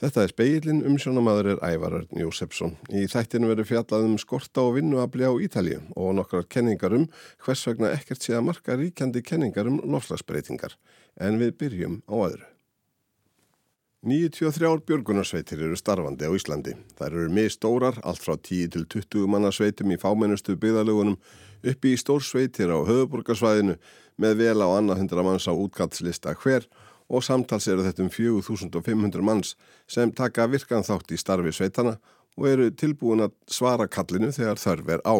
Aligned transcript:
Þetta 0.00 0.22
er 0.24 0.30
speilin 0.32 0.78
um 0.88 0.94
sjónamaður 0.96 1.50
er 1.52 1.58
Ævarörn 1.74 2.22
Jósefsson. 2.22 2.70
Í 2.88 3.02
þættinu 3.12 3.50
verður 3.50 3.66
fjallað 3.68 4.06
um 4.06 4.14
skorta 4.22 4.62
og 4.64 4.78
vinnuabli 4.78 5.28
á 5.28 5.32
Ítalíu 5.44 5.82
og 5.92 6.14
nokkrar 6.16 6.46
kenningar 6.48 6.94
um 6.96 7.04
hvers 7.44 7.66
vegna 7.68 7.90
ekkert 7.92 8.24
sé 8.24 8.32
að 8.32 8.46
marka 8.46 8.78
ríkjandi 8.80 9.20
kenningar 9.20 9.68
um 9.68 9.76
lofslagsbreytingar. 9.84 10.78
En 11.20 11.36
við 11.36 11.52
byrjum 11.60 12.00
á 12.08 12.16
öðru. 12.16 12.48
93 14.08 14.80
björgunarsveitir 14.88 15.60
eru 15.66 15.76
starfandi 15.76 16.24
á 16.24 16.32
Íslandi. 16.32 16.78
Það 16.96 17.08
eru 17.10 17.32
mið 17.36 17.52
stórar, 17.58 18.00
allt 18.00 18.24
frá 18.24 18.38
10 18.40 18.72
til 18.72 18.88
20 18.88 19.28
manna 19.28 19.52
sveitum 19.52 19.92
í 19.92 20.00
fámennustu 20.00 20.56
byggðalögunum 20.56 21.20
uppi 21.60 21.92
í 21.92 22.00
stórsveitir 22.00 22.72
á 22.72 22.80
höfuborgarsvæðinu 22.88 23.76
með 24.16 24.40
vel 24.40 24.62
á 24.64 24.68
annað 24.80 25.04
hundra 25.04 25.26
manns 25.28 25.44
á 25.44 25.52
útgallslista 25.52 26.32
hver 26.40 26.64
og 26.64 26.89
samtals 27.24 27.66
eru 27.68 27.82
þetta 27.82 28.04
um 28.04 28.10
4500 28.14 29.24
manns 29.26 29.56
sem 29.90 30.12
taka 30.14 30.46
virkan 30.46 30.86
þátt 30.86 31.10
í 31.10 31.18
starfi 31.18 31.52
sveitana 31.56 31.96
og 32.38 32.48
eru 32.48 32.70
tilbúin 32.70 33.26
að 33.26 33.34
svara 33.50 33.88
kallinu 33.90 34.30
þegar 34.34 34.62
þörf 34.62 34.94
er 34.94 35.02
á. 35.02 35.16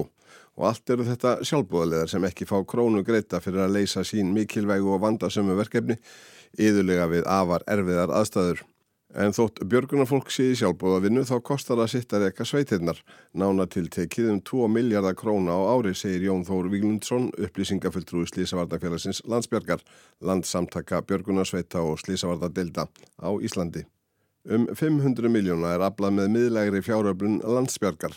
Og 0.61 0.67
allt 0.69 0.93
eru 0.93 1.07
þetta 1.09 1.39
sjálfbúðalegar 1.47 2.11
sem 2.13 2.27
ekki 2.29 2.47
fá 2.47 2.59
krónu 2.69 3.03
greita 3.07 3.41
fyrir 3.43 3.65
að 3.67 3.79
leysa 3.79 4.05
sín 4.07 4.33
mikilvægu 4.37 4.95
og 4.95 5.03
vandasömu 5.05 5.57
verkefni, 5.59 5.97
yðurlega 6.59 7.09
við 7.11 7.27
afar 7.27 7.65
erfiðar 7.71 8.15
aðstæður. 8.21 8.63
En 9.11 9.33
þótt 9.35 9.59
björgunarfólk 9.67 10.29
sé 10.31 10.53
í 10.53 10.59
sjálfbóðavinnu 10.61 11.25
þá 11.27 11.35
kostar 11.43 11.81
það 11.81 11.89
sitt 11.91 12.13
að 12.15 12.25
reyka 12.29 12.45
sveitirnar. 12.47 12.99
Nána 13.35 13.67
til 13.67 13.89
tekið 13.91 14.29
um 14.31 14.41
2 14.47 14.69
miljardar 14.71 15.17
króna 15.19 15.57
á 15.59 15.61
ári, 15.75 15.97
segir 15.99 16.29
Jón 16.29 16.45
Þór 16.47 16.69
Víglundsson, 16.71 17.27
upplýsingafulltrúi 17.35 18.29
Slísavarnafélagsins 18.31 19.25
landsbjörgar, 19.27 19.83
landsamtaka 20.23 21.03
björgunarsveita 21.11 21.83
og 21.83 21.99
Slísavarnadelda 22.05 22.87
á 23.19 23.31
Íslandi. 23.43 23.83
Um 24.47 24.69
500 24.71 25.27
miljóna 25.29 25.75
er 25.75 25.83
aflað 25.85 26.15
með 26.21 26.31
miðlegri 26.37 26.83
fjáröflun 26.87 27.41
landsbjörgar. 27.43 28.15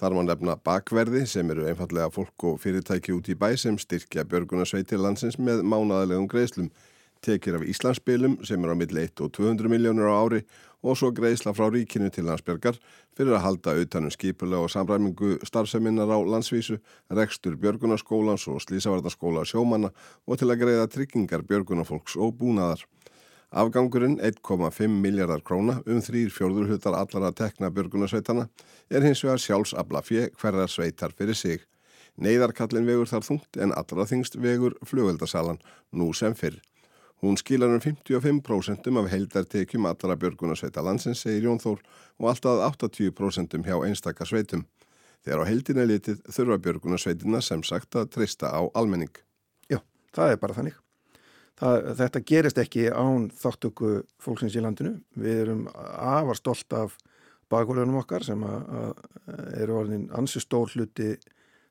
Þar 0.00 0.16
má 0.16 0.22
nefna 0.24 0.54
bakverði 0.56 1.26
sem 1.28 1.52
eru 1.52 1.66
einfallega 1.68 2.08
fólk 2.14 2.46
og 2.48 2.56
fyrirtæki 2.62 3.12
út 3.12 3.28
í 3.28 3.36
bæ 3.36 3.52
sem 3.60 3.76
styrkja 3.76 4.24
björgunarsveitir 4.24 5.04
landsins 5.04 5.36
með 5.36 5.60
mánaðalegum 5.68 6.30
greiðslum 6.32 6.72
tekir 7.24 7.56
af 7.58 7.64
Íslandsspilum 7.66 8.38
sem 8.44 8.64
er 8.64 8.72
á 8.72 8.76
milli 8.76 9.04
1 9.06 9.20
og 9.24 9.32
200 9.36 9.68
miljónur 9.68 10.08
á 10.08 10.14
ári 10.20 10.40
og 10.82 10.96
svo 10.96 11.10
greiðsla 11.12 11.52
frá 11.56 11.68
ríkinu 11.68 12.08
til 12.10 12.24
landsbjörgar 12.28 12.78
fyrir 13.16 13.36
að 13.36 13.44
halda 13.44 13.74
utanum 13.82 14.12
skipulega 14.14 14.64
og 14.64 14.72
samræmingu 14.72 15.36
starfseminnar 15.44 16.08
á 16.08 16.18
landsvísu, 16.24 16.78
rekstur 17.10 17.56
björgunarskólans 17.60 18.46
og 18.48 18.62
slísavartaskóla 18.64 19.44
sjómanna 19.44 19.92
og 20.26 20.38
til 20.40 20.48
að 20.48 20.62
greiða 20.64 20.88
tryggingar 20.88 21.44
björgunarfolks 21.44 22.16
og 22.16 22.38
búnaðar. 22.40 22.86
Afgangurinn 23.50 24.20
1,5 24.22 24.86
miljardar 24.88 25.42
króna 25.42 25.80
um 25.86 25.98
þrýr 25.98 26.30
fjórðurhutar 26.30 26.94
allara 26.94 27.32
tekna 27.34 27.72
björgunarsveitana 27.74 28.46
er 28.88 29.02
hins 29.02 29.24
vegar 29.24 29.42
sjálfsabla 29.42 30.04
fjö 30.06 30.28
hverjar 30.38 30.70
sveitar 30.70 31.12
fyrir 31.18 31.34
sig. 31.34 31.66
Neiðarkallin 32.16 32.86
vegur 32.86 33.10
þar 33.10 33.26
þungt 33.26 33.58
en 33.58 33.74
allra 33.74 34.06
þingst 34.06 34.38
vegur 34.38 34.78
flugveldasalan 34.86 35.58
nú 35.92 36.12
sem 36.14 36.34
fyrr. 36.38 36.60
Hún 37.20 37.36
skilar 37.36 37.68
um 37.68 37.80
55% 37.80 38.88
af 38.98 39.10
heildartekjum 39.12 39.86
allra 39.86 40.16
björgunarsveita 40.16 40.80
landsins, 40.84 41.20
segir 41.20 41.44
Jón 41.44 41.60
Þór, 41.60 41.82
og 42.18 42.28
alltaf 42.30 42.62
80% 42.80 43.58
hjá 43.66 43.76
einstakka 43.84 44.24
sveitum. 44.24 44.64
Þegar 45.20 45.42
á 45.44 45.50
heildina 45.50 45.84
litið 45.84 46.22
þurfa 46.32 46.56
björgunarsveitina 46.64 47.42
sem 47.44 47.60
sagt 47.62 47.98
að 48.00 48.08
treysta 48.14 48.48
á 48.48 48.64
almenning. 48.72 49.12
Já, 49.68 49.82
það 50.16 50.32
er 50.32 50.40
bara 50.40 50.56
þannig. 50.56 50.78
Það, 51.60 51.90
þetta 51.98 52.22
gerist 52.30 52.62
ekki 52.62 52.86
án 52.88 53.28
þáttöku 53.36 53.90
fólksins 54.16 54.56
í 54.56 54.64
landinu. 54.64 54.94
Við 55.12 55.42
erum 55.42 55.66
afar 55.74 56.40
stolt 56.40 56.72
af 56.72 56.96
bakvörðunum 57.52 58.00
okkar 58.00 58.24
sem 58.24 58.40
eru 59.60 59.76
orðin 59.82 60.08
ansi 60.16 60.40
stór 60.40 60.72
hluti 60.72 61.18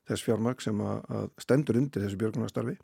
þess 0.06 0.22
fjármark 0.22 0.62
sem 0.62 0.78
að 0.78 1.26
stendur 1.42 1.80
undir 1.80 2.06
þessu 2.06 2.20
björgunarstarfi 2.22 2.76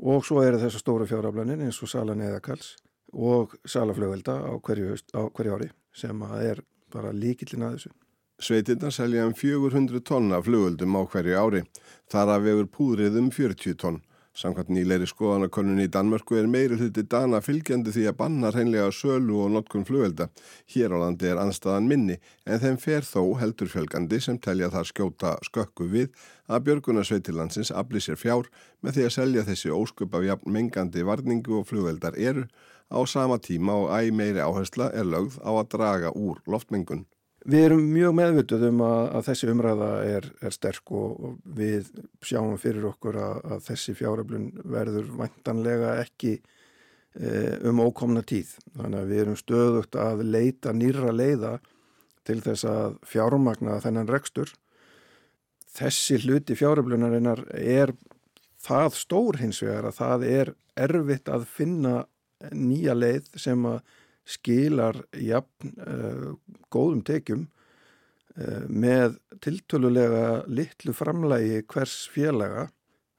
og 0.00 0.24
svo 0.24 0.42
eru 0.44 0.60
þessar 0.60 0.82
stóra 0.82 1.08
fjáraflanir 1.08 1.60
eins 1.60 1.80
og 1.84 1.90
Sala 1.92 2.16
Neðakalls 2.16 2.74
og 3.12 3.56
Sala 3.68 3.94
Flögelda 3.96 4.38
á 4.40 4.52
hverju, 4.56 4.96
á 5.12 5.22
hverju 5.28 5.56
ári 5.56 5.70
sem 5.92 6.22
er 6.40 6.62
bara 6.92 7.12
líkillin 7.12 7.66
að 7.66 7.76
þessu. 7.76 7.92
Sveitirna 8.40 8.90
selja 8.90 9.26
um 9.28 9.34
400 9.36 10.00
tonna 10.00 10.40
flöguldum 10.40 10.96
á 10.96 11.02
hverju 11.04 11.36
ári. 11.36 11.64
Þar 12.08 12.36
af 12.36 12.46
vegur 12.46 12.70
púrið 12.72 13.18
um 13.20 13.28
40 13.30 13.76
tonn. 13.76 14.00
Samkvæmt 14.30 14.68
nýleiri 14.70 15.08
skoðanakonun 15.10 15.82
í 15.82 15.88
Danmörku 15.90 16.36
er 16.38 16.46
meiri 16.46 16.76
hluti 16.78 17.02
dana 17.02 17.40
fylgjandi 17.42 17.90
því 17.90 18.04
að 18.06 18.16
banna 18.20 18.52
reynlega 18.54 18.92
sölu 18.94 19.40
og 19.42 19.50
notkun 19.56 19.86
flugvelda. 19.88 20.28
Hér 20.70 20.94
á 20.94 20.96
landi 21.02 21.26
er 21.26 21.40
anstaðan 21.42 21.88
minni 21.90 22.16
en 22.46 22.62
þeim 22.62 22.78
fer 22.78 23.02
þó 23.08 23.34
heldur 23.42 23.72
fjölgandi 23.74 24.22
sem 24.22 24.38
telja 24.38 24.70
þar 24.70 24.90
skjóta 24.92 25.34
skökku 25.50 25.90
við 25.90 26.14
að 26.46 26.64
björgunarsveitilandsins 26.68 27.74
afli 27.82 28.00
sér 28.06 28.22
fjár 28.22 28.46
með 28.80 29.00
því 29.00 29.06
að 29.08 29.16
selja 29.18 29.46
þessi 29.50 29.74
ósköp 29.74 30.14
af 30.14 30.26
jafn 30.30 30.54
mengandi 30.54 31.06
varningu 31.10 31.58
og 31.58 31.66
flugveldar 31.72 32.14
eru 32.30 32.46
á 32.86 33.02
sama 33.10 33.42
tíma 33.42 33.80
og 33.82 33.90
æg 33.98 34.14
meiri 34.14 34.46
áhersla 34.46 34.92
er 34.94 35.10
lögð 35.10 35.42
á 35.42 35.50
að 35.50 35.70
draga 35.74 36.14
úr 36.14 36.38
loftmengun. 36.46 37.08
Við 37.48 37.64
erum 37.70 37.84
mjög 37.88 38.14
meðvituð 38.18 38.64
um 38.68 38.80
að, 38.84 39.02
að 39.16 39.26
þessi 39.30 39.48
umræða 39.48 39.90
er, 40.04 40.26
er 40.44 40.52
sterk 40.52 40.90
og, 40.92 41.12
og 41.24 41.36
við 41.56 41.88
sjáum 42.26 42.58
fyrir 42.60 42.88
okkur 42.90 43.16
að, 43.16 43.38
að 43.54 43.62
þessi 43.70 43.94
fjáröflun 43.96 44.48
verður 44.74 45.08
vantanlega 45.16 45.94
ekki 46.02 46.34
e, 46.36 47.30
um 47.70 47.80
ókomna 47.80 48.20
tíð. 48.20 48.52
Þannig 48.76 49.00
að 49.00 49.12
við 49.12 49.22
erum 49.24 49.38
stöðugt 49.40 49.96
að 49.96 50.24
leita 50.28 50.74
nýra 50.76 51.14
leiða 51.16 51.54
til 52.28 52.42
þess 52.44 52.68
að 52.68 52.98
fjármagna 53.08 53.78
þennan 53.80 54.12
rekstur. 54.12 54.52
Þessi 55.70 56.20
hluti 56.26 56.58
fjáröflunarinnar 56.58 57.46
er 57.56 57.94
það 58.60 59.00
stór 59.00 59.40
hins 59.40 59.62
vegar 59.64 59.88
að 59.88 59.96
það 60.02 60.26
er 60.28 60.52
erfitt 60.76 61.32
að 61.32 61.48
finna 61.48 62.02
nýja 62.52 62.92
leið 62.96 63.32
sem 63.40 63.64
að 63.68 63.80
skilar 64.30 65.00
jafn 65.18 65.72
uh, 65.84 66.28
góðum 66.72 67.02
tekjum 67.06 67.46
uh, 68.36 68.66
með 68.68 69.18
tiltölulega 69.44 70.44
litlu 70.50 70.94
framlægi 70.96 71.64
hvers 71.70 72.04
félaga 72.12 72.68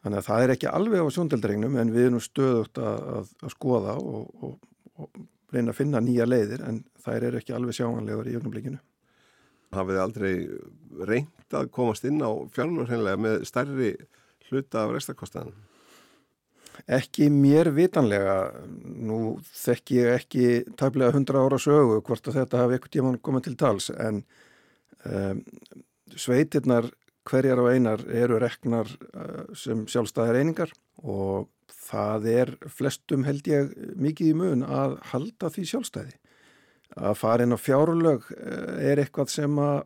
þannig 0.02 0.22
að 0.22 0.28
það 0.30 0.46
er 0.46 0.56
ekki 0.56 0.72
alveg 0.72 1.04
á 1.06 1.14
sjóndeldregnum 1.16 1.78
en 1.82 1.94
við 1.94 2.10
erum 2.10 2.24
stöðugt 2.24 2.82
að, 2.82 3.04
að, 3.16 3.34
að 3.42 3.54
skoða 3.56 3.98
og, 4.02 4.32
og, 4.42 4.56
og 4.98 5.12
reyna 5.52 5.74
að 5.74 5.82
finna 5.82 6.02
nýja 6.04 6.28
leiðir 6.28 6.64
en 6.68 6.82
þær 7.04 7.28
eru 7.28 7.42
ekki 7.42 7.56
alveg 7.56 7.78
sjáanlegur 7.78 8.30
í 8.30 8.38
ögnublikinu. 8.40 8.80
Hafið 9.72 9.96
þið 9.96 10.04
aldrei 10.04 10.34
reynd 11.08 11.56
að 11.56 11.70
komast 11.76 12.08
inn 12.08 12.20
á 12.24 12.32
fjármjörnlega 12.56 13.20
með 13.22 13.46
stærri 13.48 13.92
hluta 14.50 14.86
af 14.86 14.96
rekstakostnaðan? 14.96 15.54
Ekki 16.92 17.30
mér 17.34 17.70
vitanlega, 17.76 18.38
nú 18.84 19.38
þekk 19.56 19.94
ég 19.98 20.16
ekki 20.16 20.46
tæplega 20.80 21.14
100 21.14 21.38
ára 21.38 21.60
sögu 21.62 22.00
hvort 22.06 22.28
að 22.28 22.40
þetta 22.42 22.64
hafi 22.64 22.78
ekkert 22.78 22.96
tíma 22.96 23.14
komið 23.22 23.48
til 23.48 23.58
tals 23.60 23.90
en 23.94 24.24
um, 25.06 25.44
sveitirnar 26.16 26.90
hverjar 27.30 27.62
og 27.62 27.70
einar 27.72 28.04
eru 28.10 28.40
reknar 28.42 28.90
uh, 29.14 29.44
sem 29.58 29.86
sjálfstæðir 29.90 30.42
einingar 30.42 30.74
og 31.02 31.52
það 31.92 32.28
er 32.32 32.56
flestum 32.70 33.26
held 33.28 33.48
ég 33.50 33.72
mikið 34.00 34.34
í 34.34 34.38
mun 34.38 34.66
að 34.66 34.98
halda 35.12 35.52
því 35.54 35.68
sjálfstæði. 35.74 36.18
Að 37.00 37.16
fara 37.16 37.46
inn 37.46 37.56
á 37.56 37.60
fjárlög 37.62 38.28
uh, 38.34 38.76
er 38.82 39.04
eitthvað 39.04 39.32
sem 39.38 39.62
að 39.62 39.84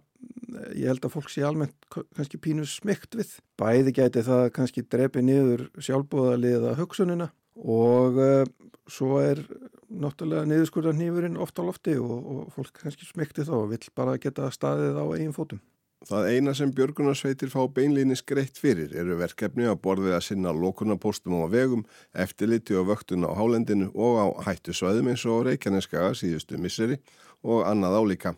ég 0.76 0.88
held 0.90 1.06
að 1.06 1.16
fólk 1.16 1.32
sé 1.32 1.44
almennt 1.46 1.76
kannski 1.92 2.40
pínu 2.42 2.66
smygt 2.70 3.18
við. 3.18 3.36
Bæði 3.60 3.96
gæti 4.00 4.26
það 4.26 4.50
kannski 4.56 4.86
drepi 4.88 5.24
niður 5.26 5.68
sjálfbúðaliða 5.78 6.76
hugsunina 6.80 7.30
og 7.56 8.20
uh, 8.20 8.44
svo 8.92 9.22
er 9.24 9.42
náttúrulega 9.90 10.48
niðurskurðar 10.50 10.98
nýfurinn 10.98 11.40
oft 11.42 11.60
á 11.62 11.64
lofti 11.64 11.96
og, 12.02 12.18
og 12.18 12.52
fólk 12.56 12.82
kannski 12.82 13.08
smykti 13.08 13.46
þá 13.48 13.56
og 13.62 13.72
vill 13.72 13.88
bara 13.96 14.20
geta 14.22 14.50
staðið 14.52 15.00
á 15.00 15.06
eigin 15.16 15.36
fótum. 15.36 15.62
Það 16.06 16.28
eina 16.36 16.52
sem 16.54 16.70
björgunarsveitir 16.76 17.50
fá 17.50 17.64
beinlýnis 17.74 18.22
greitt 18.30 18.60
fyrir 18.62 18.92
eru 19.00 19.16
verkefni 19.18 19.66
að 19.66 19.80
borðið 19.88 20.18
að 20.18 20.26
sinna 20.28 20.52
lókunarpostum 20.54 21.40
á 21.42 21.50
vegum, 21.50 21.86
eftirliti 22.14 22.76
og 22.78 22.92
vöktun 22.92 23.26
á 23.26 23.34
hálendinu 23.34 23.88
og 23.96 24.20
á 24.22 24.26
hættu 24.46 24.76
svæðum 24.76 25.10
eins 25.10 25.24
og 25.26 25.48
Reykjaneskaga 25.48 26.12
síðustu 26.20 26.60
misseri 26.62 27.00
og 27.42 27.66
annað 27.66 27.98
álíka. 27.98 28.36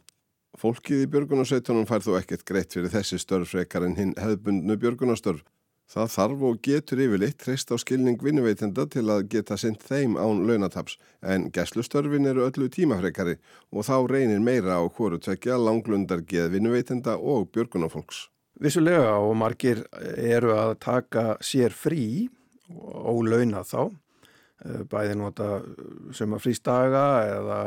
Fólkið 0.57 1.03
í 1.03 1.09
björgunarsveitunum 1.13 1.85
fær 1.85 2.01
þó 2.01 2.15
ekkert 2.17 2.41
greitt 2.49 2.73
fyrir 2.73 2.89
þessi 2.89 3.19
störf 3.21 3.51
frekar 3.53 3.83
en 3.85 3.93
hinn 3.99 4.15
hefðbundnu 4.17 4.77
björgunarstörf. 4.81 5.43
Það 5.87 6.07
þarf 6.11 6.41
og 6.49 6.55
getur 6.65 7.01
yfirleitt 7.05 7.37
treyst 7.39 7.69
á 7.71 7.77
skilning 7.79 8.17
vinnuveitenda 8.19 8.87
til 8.91 9.05
að 9.13 9.27
geta 9.31 9.55
sendt 9.61 9.85
þeim 9.87 10.17
án 10.17 10.41
launataps 10.49 10.97
en 11.21 11.45
gæslustörfin 11.53 12.25
eru 12.27 12.47
öllu 12.47 12.67
tímafrekari 12.73 13.37
og 13.71 13.85
þá 13.87 13.95
reynir 14.11 14.41
meira 14.43 14.81
á 14.81 14.83
hvoru 14.89 15.21
tvekja 15.21 15.59
langlundar 15.61 16.25
geð 16.27 16.57
vinnuveitenda 16.57 17.15
og 17.21 17.47
björgunarfolks. 17.53 18.25
Vissulega 18.59 19.13
og 19.21 19.37
margir 19.37 19.85
eru 20.17 20.57
að 20.57 20.73
taka 20.81 21.27
sér 21.39 21.69
frí 21.69 22.27
og 22.73 23.21
launa 23.29 23.61
þá 23.61 23.93
bæði 24.89 25.17
nota 25.19 25.47
sem 26.17 26.31
að 26.33 26.43
frístaga 26.47 27.03
eða 27.29 27.57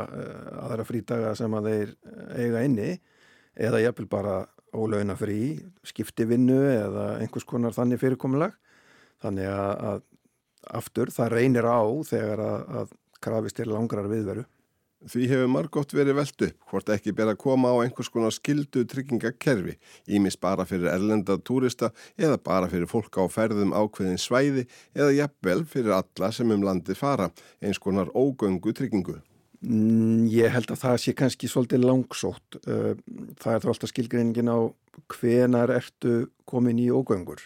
aðra 0.65 0.85
frítaga 0.87 1.35
sem 1.39 1.53
að 1.55 1.69
þeir 1.69 1.93
eiga 2.35 2.63
inni 2.67 2.89
eða 3.55 3.83
jafnvel 3.85 4.07
bara 4.11 4.35
ólauna 4.71 5.15
frí, 5.19 5.59
skiptivinnu 5.83 6.59
eða 6.71 7.05
einhvers 7.19 7.47
konar 7.47 7.75
þannig 7.75 7.99
fyrirkomulag 8.01 8.55
þannig 9.23 9.49
að, 9.51 9.71
að 9.91 10.01
aftur 10.81 11.11
það 11.11 11.33
reynir 11.35 11.67
á 11.67 11.81
þegar 12.07 12.43
að, 12.45 12.61
að 12.81 12.93
krafist 13.21 13.59
er 13.61 13.69
langrar 13.71 14.09
viðveru. 14.09 14.45
Því 15.09 15.27
hefur 15.31 15.47
margótt 15.49 15.95
verið 15.97 16.19
veld 16.19 16.43
upp 16.45 16.67
hvort 16.69 16.89
ekki 16.93 17.13
ber 17.17 17.31
að 17.31 17.39
koma 17.41 17.71
á 17.73 17.81
einhvers 17.81 18.11
konar 18.13 18.33
skildu 18.35 18.83
tryggingakerfi, 18.85 19.73
ímis 20.05 20.37
bara 20.37 20.65
fyrir 20.69 20.91
erlenda 20.91 21.39
túrista 21.41 21.89
eða 22.21 22.37
bara 22.37 22.69
fyrir 22.69 22.85
fólk 22.91 23.17
á 23.17 23.25
ferðum 23.25 23.73
ákveðin 23.73 24.21
svæði 24.21 24.67
eða 24.93 25.15
jafnvel 25.17 25.65
fyrir 25.65 25.95
alla 25.97 26.29
sem 26.29 26.53
um 26.53 26.67
landi 26.67 26.93
fara, 26.93 27.31
eins 27.65 27.81
konar 27.81 28.13
ógöngu 28.13 28.75
tryggingu. 28.77 29.17
Mm, 29.61 30.29
ég 30.29 30.53
held 30.53 30.69
að 30.73 30.83
það 30.83 31.01
sé 31.01 31.15
kannski 31.17 31.49
svolítið 31.49 31.83
langsótt. 31.85 32.61
Uh, 32.65 32.93
það 33.41 33.55
er 33.55 33.65
þá 33.65 33.69
alltaf 33.73 33.93
skilgreiningin 33.93 34.53
á 34.53 34.59
hvenar 35.17 35.73
ertu 35.73 36.15
komin 36.49 36.81
í 36.81 36.91
ógöngur 36.93 37.41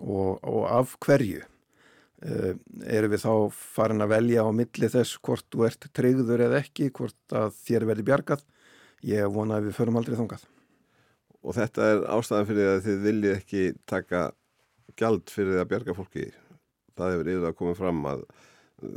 og, 0.00 0.40
og 0.40 0.64
af 0.68 0.96
hverju. 1.04 1.44
Uh, 2.20 2.52
erum 2.84 3.14
við 3.14 3.22
þá 3.22 3.32
farin 3.56 4.04
að 4.04 4.10
velja 4.12 4.42
á 4.44 4.48
milli 4.52 4.88
þess 4.92 5.16
hvort 5.24 5.46
þú 5.48 5.62
ert 5.70 5.86
treyður 5.96 6.42
eða 6.44 6.58
ekki, 6.60 6.90
hvort 6.92 7.32
að 7.32 7.54
þér 7.64 7.86
verði 7.88 8.04
bjargað. 8.10 8.42
Ég 9.08 9.30
vona 9.32 9.56
að 9.56 9.70
við 9.70 9.78
förum 9.78 9.96
aldrei 9.96 10.18
þongað. 10.18 10.44
Og 11.40 11.56
þetta 11.56 11.86
er 11.88 12.02
ástæðan 12.12 12.50
fyrir 12.50 12.68
að 12.74 12.82
þið 12.84 13.00
viljið 13.06 13.36
ekki 13.38 13.64
taka 13.88 14.26
gjald 15.00 15.32
fyrir 15.32 15.62
að 15.62 15.70
bjarga 15.72 15.96
fólki. 15.96 16.26
Það 16.98 17.14
hefur 17.14 17.32
yfir 17.32 17.48
að 17.48 17.58
koma 17.62 17.76
fram 17.78 18.02
að 18.10 18.26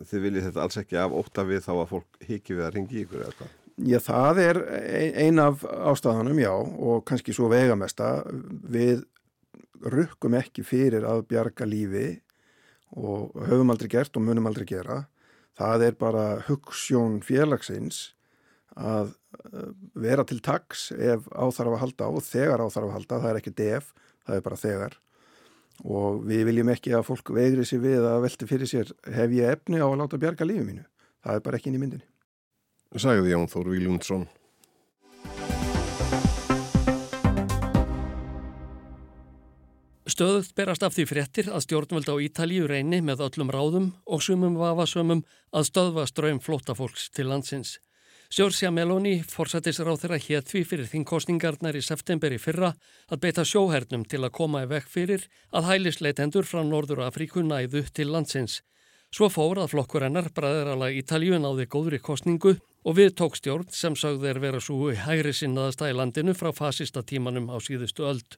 þið 0.09 0.25
viljið 0.27 0.47
þetta 0.49 0.65
alls 0.65 0.79
ekki 0.81 0.99
af 0.99 1.15
óta 1.15 1.47
við 1.47 1.63
þá 1.63 1.73
að 1.77 1.89
fólk 1.93 2.19
hiki 2.27 2.57
við 2.57 2.65
að 2.67 2.75
ringi 2.77 3.01
ykkur 3.03 3.23
eða 3.23 3.37
hvað? 3.39 3.55
Já, 3.73 3.97
það 4.05 4.39
er 4.43 4.59
ein 5.23 5.39
af 5.41 5.63
ástæðanum, 5.65 6.43
já, 6.43 6.51
og 6.53 7.01
kannski 7.07 7.33
svo 7.33 7.47
vegamesta. 7.49 8.19
Við 8.69 9.07
rukkum 9.83 10.35
ekki 10.37 10.63
fyrir 10.67 11.07
að 11.07 11.25
bjarga 11.31 11.67
lífi 11.67 12.07
og 12.93 13.33
höfum 13.49 13.73
aldrei 13.73 13.91
gert 13.91 14.17
og 14.17 14.25
munum 14.25 14.49
aldrei 14.49 14.67
gera. 14.69 15.03
Það 15.57 15.87
er 15.87 15.97
bara 15.99 16.25
hugssjón 16.47 17.19
félagsins 17.25 18.13
að 18.73 19.13
eh, 19.13 19.71
vera 19.93 20.25
til 20.25 20.41
taks 20.41 20.91
ef 20.97 21.27
áþarf 21.29 21.75
að 21.75 21.81
halda 21.85 22.09
og 22.09 22.25
þegar 22.25 22.65
áþarf 22.65 22.89
að 22.89 22.95
halda, 22.97 23.19
það 23.21 23.31
er 23.31 23.41
ekki 23.41 23.57
def, 23.57 23.93
það 24.25 24.39
er 24.39 24.45
bara 24.47 24.61
þegar 24.63 24.99
og 25.81 26.21
við 26.27 26.45
viljum 26.49 26.71
ekki 26.73 26.93
að 26.93 27.07
fólk 27.07 27.33
vegri 27.33 27.65
sér 27.65 27.81
við 27.83 28.05
að 28.05 28.21
velta 28.27 28.47
fyrir 28.49 28.69
sér 28.69 28.91
hef 29.15 29.33
ég 29.33 29.55
efni 29.57 29.81
á 29.81 29.87
að 29.87 29.97
láta 30.03 30.19
bjarga 30.21 30.45
lífið 30.45 30.67
mínu 30.69 30.85
það 31.25 31.39
er 31.39 31.45
bara 31.47 31.59
ekki 31.59 31.71
inn 31.71 31.79
í 31.79 31.81
myndinni 31.81 32.09
Sæði 32.93 33.33
Jón 33.33 33.49
Þór 33.49 33.71
Vílundsson 33.73 34.27
Stöðuð 40.13 40.51
berast 40.53 40.83
af 40.85 40.93
því 40.93 41.03
fréttir 41.09 41.47
að 41.49 41.63
stjórnvöld 41.65 42.05
á 42.05 42.15
Ítalíu 42.21 42.67
reyni 42.69 42.99
með 43.01 43.23
öllum 43.25 43.49
ráðum 43.49 43.85
og 44.05 44.21
sumum 44.21 44.59
vafasömmum 44.59 45.23
að 45.49 45.65
stöðva 45.71 46.03
ströym 46.05 46.41
flótafólks 46.43 47.07
til 47.17 47.31
landsins. 47.31 47.79
Sjórsia 48.29 48.69
Meloni, 48.69 49.15
forsættisráð 49.25 50.03
þeirra 50.03 50.19
hétt 50.21 50.51
því 50.51 50.61
fyrir 50.69 50.91
þingkostningarnar 50.91 51.79
í 51.79 51.81
september 51.81 52.35
í 52.35 52.37
fyrra 52.37 52.75
að 53.09 53.23
beita 53.25 53.47
sjóhernum 53.47 54.05
til 54.05 54.21
að 54.21 54.35
koma 54.37 54.61
í 54.67 54.69
vekk 54.75 54.93
fyrir 54.99 55.25
að 55.49 55.71
hælisleitendur 55.71 56.45
frá 56.45 56.61
Norður 56.61 57.07
Afríku 57.07 57.41
næðu 57.41 57.81
til 57.89 58.11
landsins. 58.13 58.61
Svo 59.09 59.33
fór 59.33 59.65
að 59.65 59.73
flokkur 59.73 60.05
hennar 60.05 60.29
bræðarala 60.29 60.93
Ítalju 60.93 61.41
náði 61.41 61.65
góðri 61.65 61.97
kostningu 61.97 62.59
og 62.61 63.01
við 63.01 63.15
tók 63.17 63.41
stjórn 63.41 63.73
sem 63.73 63.97
sagði 63.97 64.29
þeir 64.29 64.45
vera 64.45 64.61
svo 64.61 64.93
hægri 64.93 65.33
sinnaðasta 65.33 65.89
í 65.89 65.97
landinu 65.97 66.37
frá 66.37 66.53
fasista 66.53 67.01
tímanum 67.01 67.49
á 67.49 67.57
síðustu 67.57 68.05
öld. 68.13 68.37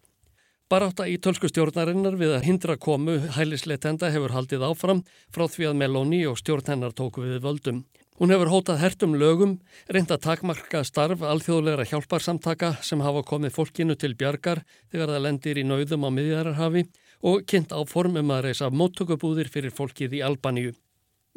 Baráta 0.65 1.06
í 1.06 1.19
tölsku 1.21 1.45
stjórnarinnar 1.45 2.15
við 2.17 2.31
að 2.39 2.47
hindra 2.47 2.73
komu 2.81 3.19
hælisleitenda 3.35 4.07
hefur 4.09 4.31
haldið 4.33 4.63
áfram 4.65 5.03
frá 5.29 5.44
því 5.45 5.67
að 5.69 5.75
Meloni 5.77 6.21
og 6.25 6.39
stjórn 6.39 6.71
hennar 6.71 6.95
tóku 6.97 7.21
við 7.21 7.44
völdum. 7.44 7.83
Hún 8.17 8.33
hefur 8.33 8.50
hótað 8.50 8.81
hertum 8.81 9.13
lögum, 9.13 9.59
reynda 9.94 10.17
takmarka 10.17 10.81
starf 10.88 11.21
alþjóðleira 11.21 11.85
hjálparsamtaka 11.85 12.71
sem 12.81 13.03
hafa 13.06 13.21
komið 13.29 13.53
fólkinu 13.59 13.94
til 13.94 14.15
bjargar 14.17 14.63
þegar 14.89 15.13
það 15.13 15.23
lendir 15.27 15.62
í 15.62 15.67
nauðum 15.69 16.07
á 16.07 16.09
miðjararhafi 16.17 16.85
og 17.21 17.45
kynnt 17.45 17.69
á 17.69 17.85
formum 17.85 18.33
að 18.33 18.47
reysa 18.47 18.71
móttökubúðir 18.73 19.53
fyrir 19.53 19.75
fólkið 19.75 20.18
í 20.18 20.23
Albaníu. 20.25 20.73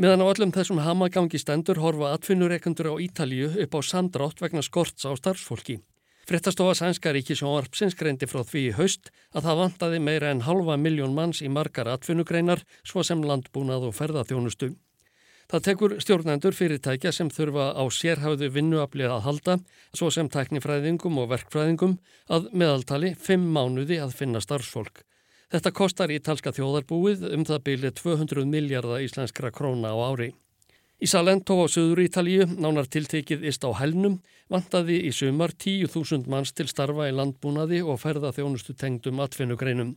Meðan 0.00 0.24
á 0.24 0.30
öllum 0.30 0.56
þessum 0.56 0.80
hamagangi 0.80 1.36
stendur 1.36 1.84
horfa 1.84 2.14
atvinnureikundur 2.16 2.94
á 2.96 3.02
Ítalíu 3.02 3.52
upp 3.60 3.76
á 3.76 3.80
samdrátt 3.84 4.40
vegna 4.40 4.64
skorts 4.64 5.04
á 5.04 5.12
starfsfólki. 5.20 5.82
Frettastofa 6.28 6.74
Sænska 6.76 7.08
Ríkisjónvarpsins 7.16 7.94
greindi 7.96 8.26
frá 8.28 8.42
því 8.44 8.62
í 8.68 8.72
haust 8.76 9.06
að 9.32 9.46
það 9.46 9.60
vantaði 9.62 10.00
meira 10.04 10.28
en 10.28 10.42
halva 10.44 10.74
miljón 10.76 11.14
manns 11.16 11.38
í 11.40 11.48
margar 11.48 11.88
atvinnugreinar 11.88 12.60
svo 12.84 13.00
sem 13.00 13.22
landbúnað 13.24 13.86
og 13.88 13.94
ferðarþjónustu. 13.96 14.74
Það 15.48 15.62
tekur 15.64 15.94
stjórnendur 16.04 16.52
fyrirtækja 16.58 17.14
sem 17.16 17.30
þurfa 17.32 17.70
á 17.72 17.84
sérhæfðu 17.88 18.50
vinnuaflið 18.58 19.14
að 19.14 19.24
halda, 19.24 19.54
svo 19.96 20.10
sem 20.12 20.28
tæknifræðingum 20.28 21.16
og 21.22 21.30
verkfræðingum, 21.30 21.94
að 22.28 22.50
meðaltali 22.52 23.14
fimm 23.16 23.48
mánuði 23.56 23.96
að 24.04 24.12
finna 24.18 24.44
starfsfólk. 24.44 25.00
Þetta 25.48 25.72
kostar 25.80 26.12
ítalska 26.12 26.52
þjóðarbúið 26.52 27.24
um 27.32 27.48
það 27.48 27.64
byrja 27.70 27.94
200 28.02 28.44
miljardar 28.52 29.00
íslenskra 29.00 29.48
króna 29.48 29.96
á 29.96 30.12
ári. 30.12 30.34
Í 30.98 31.06
Salento 31.06 31.54
á 31.62 31.70
Suður 31.70 32.00
Ítalíu, 32.02 32.42
nánar 32.58 32.88
tiltekið 32.90 33.44
ist 33.46 33.62
á 33.62 33.70
helnum, 33.78 34.16
vantaði 34.50 34.96
í 35.06 35.12
sumar 35.14 35.52
10.000 35.54 36.26
manns 36.26 36.50
til 36.50 36.66
starfa 36.66 37.06
í 37.06 37.12
landbúnaði 37.14 37.84
og 37.86 38.00
ferða 38.02 38.32
þjónustu 38.34 38.74
tengdum 38.74 39.22
atvinnugreinum. 39.22 39.92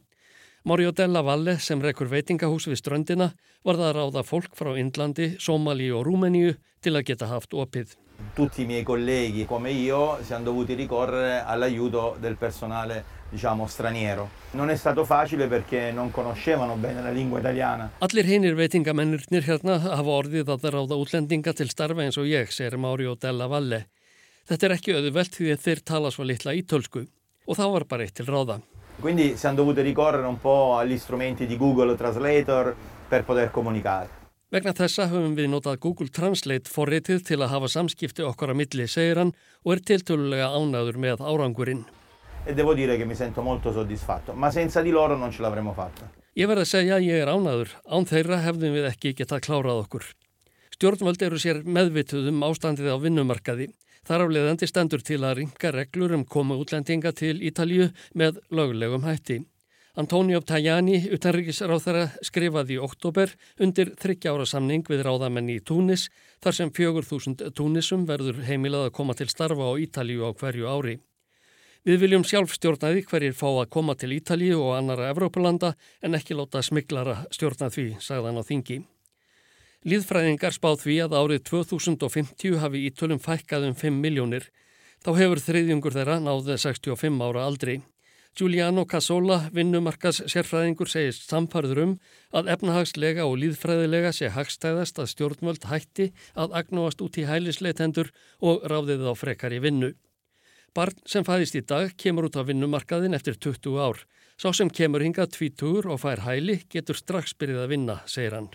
Mario 0.62 0.92
Della 0.94 1.24
Valle 1.26 1.56
sem 1.58 1.82
rekur 1.82 2.12
veitingahús 2.12 2.70
við 2.70 2.84
ströndina 2.84 3.32
var 3.66 3.80
það 3.82 3.88
að 3.88 3.98
ráða 3.98 4.24
fólk 4.30 4.54
frá 4.54 4.76
Indlandi, 4.78 5.32
Somali 5.42 5.90
og 5.90 6.06
Rúmeníu 6.06 6.54
til 6.86 6.94
að 6.94 7.08
geta 7.10 7.32
haft 7.34 7.58
opið. 7.58 7.98
Tutti 8.38 8.62
i 8.62 8.70
miei 8.70 8.86
colleghi 8.86 9.48
come 9.50 9.74
io 9.74 10.20
siamo 10.22 10.52
dovuti 10.52 10.78
ricorrere 10.78 11.42
all'aiuto 11.42 12.12
del 12.22 12.38
personale 12.38 13.02
diciamo 13.32 13.66
straniero. 13.66 14.30
Non 14.52 14.70
è 14.70 14.76
stato 14.76 15.06
facile 15.06 15.48
perché 15.48 15.92
non 15.92 16.12
conoscevano 16.12 16.76
bene 16.76 17.02
la 17.02 17.12
lingua 17.12 17.40
italiana. 17.40 17.90
Allir 18.00 18.28
hinnir 18.28 18.56
veitingamennirnir 18.60 19.48
hérna 19.48 19.80
hafa 19.80 20.18
orðið 20.20 20.52
að 20.52 20.70
ráða 20.76 21.00
útlendinga 21.00 21.56
til 21.56 21.72
starfa 21.72 22.04
eins 22.04 22.20
og 22.20 22.28
ég, 22.28 22.52
segir 22.52 22.78
Mario 22.78 23.16
Della 23.16 23.48
Valle. 23.48 23.86
Þetta 24.46 24.68
er 24.68 24.76
ekki 24.76 24.96
auðvelt 24.98 25.36
því 25.40 25.52
að 25.56 25.66
þeir 25.66 25.84
tala 25.88 26.12
svo 26.12 26.28
litla 26.28 26.54
ítölsku 26.60 27.06
og 27.48 27.58
þá 27.58 27.66
var 27.72 27.88
bara 27.88 28.06
eitt 28.06 28.20
til 28.20 28.28
ráða. 28.28 28.60
Quindi 29.02 29.38
siamo 29.38 29.58
dovuti 29.58 29.82
ricorrere 29.82 30.28
un 30.28 30.38
po' 30.40 30.76
agli 30.78 30.98
strumenti 31.00 31.48
di 31.48 31.58
Google 31.58 31.96
Translator 31.96 32.76
per 33.10 33.24
poter 33.24 33.50
comunicare. 33.50 34.20
Vegna 34.52 34.74
þessa 34.76 35.06
höfum 35.08 35.32
við 35.38 35.48
notað 35.48 35.80
Google 35.80 36.12
Translate 36.12 36.68
forritið 36.68 37.24
til 37.24 37.38
að 37.40 37.54
hafa 37.54 37.70
samskipti 37.72 38.26
okkar 38.28 38.52
að 38.52 38.58
milli, 38.60 38.88
segir 38.92 39.22
hann, 39.22 39.32
og 39.64 39.78
er 39.78 39.82
tiltölulega 39.88 40.52
ánaður 40.52 41.00
með 41.00 41.24
árangurinn. 41.24 41.86
E 42.44 42.54
devo 42.54 42.74
dire 42.74 42.98
che 42.98 43.06
mi 43.06 43.16
sento 43.16 43.42
molto 43.42 43.72
soddisfatto, 43.72 44.34
ma 44.34 44.50
senza 44.50 44.82
di 44.82 44.90
loro 44.90 45.16
non 45.16 45.32
ce 45.32 45.42
l'avremmo 45.42 45.74
fatta. 45.74 46.10
Ég 46.34 46.48
verði 46.48 46.64
að 46.64 46.72
segja 46.72 46.96
að 46.96 47.06
ég 47.06 47.22
er 47.22 47.30
ánaður. 47.30 47.76
Án 47.86 48.08
þeirra 48.08 48.40
hefðum 48.46 48.74
við 48.78 48.88
ekki 48.88 49.14
getað 49.20 49.44
klárað 49.46 49.82
okkur. 49.84 50.06
Stjórnvöld 50.74 51.22
eru 51.28 51.38
sér 51.38 51.62
meðvituð 51.68 52.32
um 52.32 52.46
ástandið 52.48 52.88
á 52.90 52.98
vinnumarkaði. 53.04 53.68
Þar 54.08 54.24
af 54.26 54.32
leðandi 54.34 54.70
stendur 54.72 55.04
til 55.06 55.20
að 55.22 55.36
ringa 55.42 55.72
reglur 55.76 56.16
um 56.18 56.24
koma 56.26 56.58
útlendinga 56.58 57.12
til 57.14 57.36
Ítalju 57.46 57.92
með 58.18 58.40
lögulegum 58.50 59.06
hætti. 59.06 59.44
Antonio 60.00 60.40
Tajani, 60.40 61.02
utanrikisráþara, 61.12 62.08
skrifaði 62.24 62.78
í 62.78 62.82
oktober 62.82 63.36
undir 63.60 63.92
þryggjára 64.00 64.48
samning 64.48 64.88
við 64.88 65.04
ráðamenn 65.04 65.52
í 65.52 65.60
Túnis 65.60 66.08
þar 66.42 66.58
sem 66.58 66.72
fjögur 66.72 67.06
þúsund 67.06 67.44
Túnisum 67.54 68.08
verður 68.08 68.40
heimilað 68.48 68.88
að 68.88 68.96
koma 68.98 69.14
til 69.20 69.28
starfa 69.30 69.68
á 69.68 69.76
Ítalju 69.84 70.24
á 70.26 70.32
hverju 70.32 70.72
ári. 70.72 70.98
Við 71.82 72.04
viljum 72.04 72.22
sjálf 72.22 72.52
stjórnaði 72.54 73.02
hverjir 73.10 73.32
fá 73.34 73.48
að 73.50 73.72
koma 73.74 73.96
til 73.98 74.12
Ítalju 74.14 74.60
og 74.62 74.76
annara 74.76 75.08
Evrópulanda 75.10 75.72
en 76.06 76.14
ekki 76.14 76.36
láta 76.38 76.62
smiklara 76.62 77.24
stjórna 77.34 77.72
því, 77.74 77.86
sagðan 77.98 78.38
á 78.38 78.46
þingi. 78.46 78.78
Líðfræðingar 79.90 80.54
spáð 80.54 80.84
því 80.84 80.98
að 81.08 81.16
árið 81.18 81.42
2050 81.50 82.60
hafi 82.62 82.84
ítölum 82.86 83.22
fækkað 83.24 83.66
um 83.72 83.74
5 83.80 83.98
miljónir. 84.04 84.46
Þá 85.02 85.10
hefur 85.24 85.42
þriðjungur 85.42 85.98
þeirra 85.98 86.20
náðið 86.22 86.62
65 86.68 87.26
ára 87.26 87.48
aldri. 87.50 87.80
Giuliano 88.38 88.86
Casola, 88.86 89.40
vinnumarkas 89.50 90.22
sérfræðingur, 90.30 90.86
segist 90.86 91.26
samfarður 91.34 91.84
um 91.88 91.98
að 92.30 92.54
efnahagslega 92.54 93.26
og 93.26 93.40
líðfræðilega 93.42 94.14
sé 94.14 94.30
hagstæðast 94.38 95.02
að 95.02 95.10
stjórnvöld 95.16 95.66
hætti 95.74 96.12
að 96.38 96.54
agnóast 96.62 97.02
út 97.02 97.18
í 97.18 97.26
hælisleitendur 97.26 98.14
og 98.38 98.70
ráðið 98.70 99.10
á 99.10 99.14
frekar 99.18 99.58
í 99.58 99.66
vinnu. 99.66 99.96
Barn 100.72 100.96
sem 101.04 101.26
fæðist 101.28 101.58
í 101.60 101.62
dag 101.68 101.90
kemur 102.00 102.30
út 102.30 102.38
á 102.40 102.48
vinnumarkaðin 102.48 103.18
eftir 103.18 103.36
20 103.36 103.80
ár. 103.84 103.98
Sá 104.40 104.54
sem 104.56 104.70
kemur 104.72 105.04
hingað 105.04 105.34
tvítur 105.36 105.90
og 105.92 106.00
fær 106.00 106.22
hæli 106.24 106.62
getur 106.72 106.96
strax 106.96 107.34
byrjið 107.36 107.64
að 107.64 107.74
vinna, 107.74 107.96
segir 108.08 108.38
hann. 108.38 108.48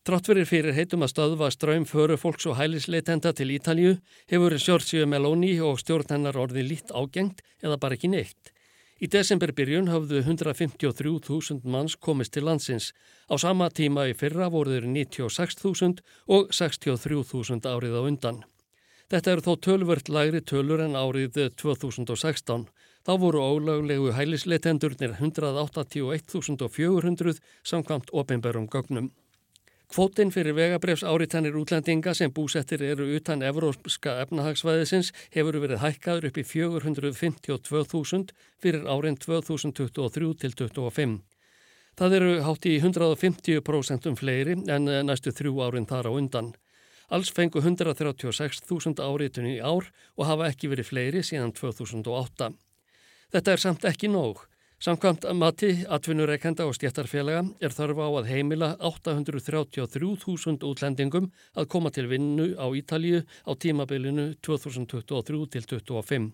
Trátt 0.00 0.30
fyrir 0.48 0.72
heitum 0.72 1.04
að 1.04 1.12
stöðva 1.12 1.50
ströym 1.52 1.84
föru 1.84 2.16
fólks 2.16 2.46
og 2.48 2.56
hælisleitenda 2.56 3.34
til 3.36 3.52
Ítalju 3.52 3.98
hefur 4.32 4.56
Sjórsíu 4.56 5.04
Meloni 5.04 5.52
og 5.60 5.76
stjórn 5.82 6.08
hennar 6.14 6.38
orði 6.40 6.64
lít 6.64 6.88
ágengt 6.96 7.44
eða 7.60 7.76
bara 7.76 7.98
ekki 7.98 8.08
neitt. 8.08 8.54
Í 9.00 9.08
desemberbyrjun 9.12 9.90
hafðu 9.92 10.22
153.000 10.24 11.68
manns 11.68 11.98
komist 12.00 12.32
til 12.32 12.48
landsins. 12.48 12.94
Á 13.28 13.36
sama 13.36 13.68
tíma 13.68 14.06
í 14.08 14.16
fyrra 14.16 14.48
voruður 14.48 14.88
96.000 14.88 16.00
og 16.32 16.48
63.000 16.56 17.68
árið 17.68 18.00
á 18.00 18.02
undan. 18.08 18.40
Þetta 19.10 19.32
eru 19.32 19.42
þó 19.42 19.58
tölvört 19.66 20.06
lægri 20.06 20.38
tölur 20.46 20.78
en 20.84 20.92
árið 20.94 21.50
2016. 21.58 22.70
Þá 23.02 23.12
voru 23.18 23.42
ólöglegu 23.42 24.14
hælisleitendurnir 24.14 25.18
181.400 25.18 27.42
samkvamt 27.66 28.14
ofinberðum 28.14 28.70
gögnum. 28.70 29.10
Kvótinn 29.90 30.30
fyrir 30.30 30.54
vegabrefs 30.54 31.02
áriðtannir 31.02 31.58
útlendinga 31.58 32.14
sem 32.14 32.30
búsettir 32.30 32.78
eru 32.86 33.10
utan 33.16 33.42
evrópska 33.42 34.22
efnahagsvæðisins 34.22 35.10
hefur 35.34 35.58
verið 35.58 35.82
hækkaður 35.82 36.30
upp 36.30 36.38
í 36.38 36.46
452.000 36.46 38.30
fyrir 38.62 38.86
árin 38.86 39.18
2023 39.18 40.38
til 40.44 40.54
2025. 40.62 41.18
Það 41.98 42.14
eru 42.20 42.38
hátt 42.46 42.62
í 42.70 42.78
150% 42.78 44.14
fleiri 44.22 44.54
en 44.70 44.86
næstu 45.10 45.34
þrjú 45.34 45.58
árin 45.66 45.90
þar 45.90 46.06
á 46.06 46.14
undan. 46.14 46.54
Alls 47.10 47.32
fengu 47.34 47.58
136.000 47.58 49.02
áriðtunni 49.02 49.56
í 49.56 49.62
ár 49.62 49.88
og 50.14 50.28
hafa 50.28 50.50
ekki 50.52 50.70
verið 50.70 50.90
fleiri 50.92 51.22
síðan 51.26 51.50
2008. 51.56 52.52
Þetta 53.34 53.52
er 53.52 53.62
samt 53.62 53.86
ekki 53.90 54.10
nóg. 54.12 54.44
Samkvæmt 54.80 55.26
mati, 55.36 55.74
atvinnureikenda 55.92 56.64
og 56.64 56.72
stjættarfélaga 56.78 57.42
er 57.60 57.74
þarf 57.76 57.98
á 58.00 58.08
að 58.22 58.30
heimila 58.30 58.70
833.000 58.80 60.64
útlendingum 60.64 61.26
að 61.52 61.68
koma 61.74 61.92
til 61.92 62.06
vinnu 62.08 62.54
á 62.56 62.64
Ítalju 62.72 63.20
á 63.44 63.52
tímabilinu 63.60 64.30
2023 64.40 65.42
til 65.52 65.68
2025. 65.74 66.30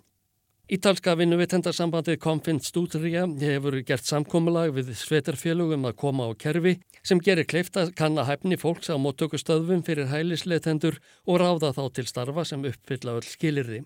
Ítalska 0.66 1.12
vinnuvittendasambandið 1.14 2.16
Confint 2.18 2.64
Stúdrija 2.66 3.20
hefur 3.38 3.76
gert 3.86 4.02
samkómulag 4.02 4.72
við 4.74 4.88
svetarfélugum 4.98 5.86
að 5.86 5.94
koma 6.00 6.26
á 6.26 6.34
kerfi 6.34 6.72
sem 7.06 7.20
gerir 7.22 7.46
kleift 7.46 7.78
að 7.78 7.92
kanna 8.00 8.24
hæfni 8.26 8.58
fólks 8.58 8.90
á 8.90 8.98
móttökustöðvum 8.98 9.84
fyrir 9.86 10.10
hælisleitendur 10.10 10.98
og 11.22 11.38
ráða 11.38 11.70
þá 11.76 11.84
til 11.94 12.06
starfa 12.10 12.42
sem 12.50 12.66
uppfylla 12.66 13.14
öll 13.14 13.28
skilirði. 13.30 13.84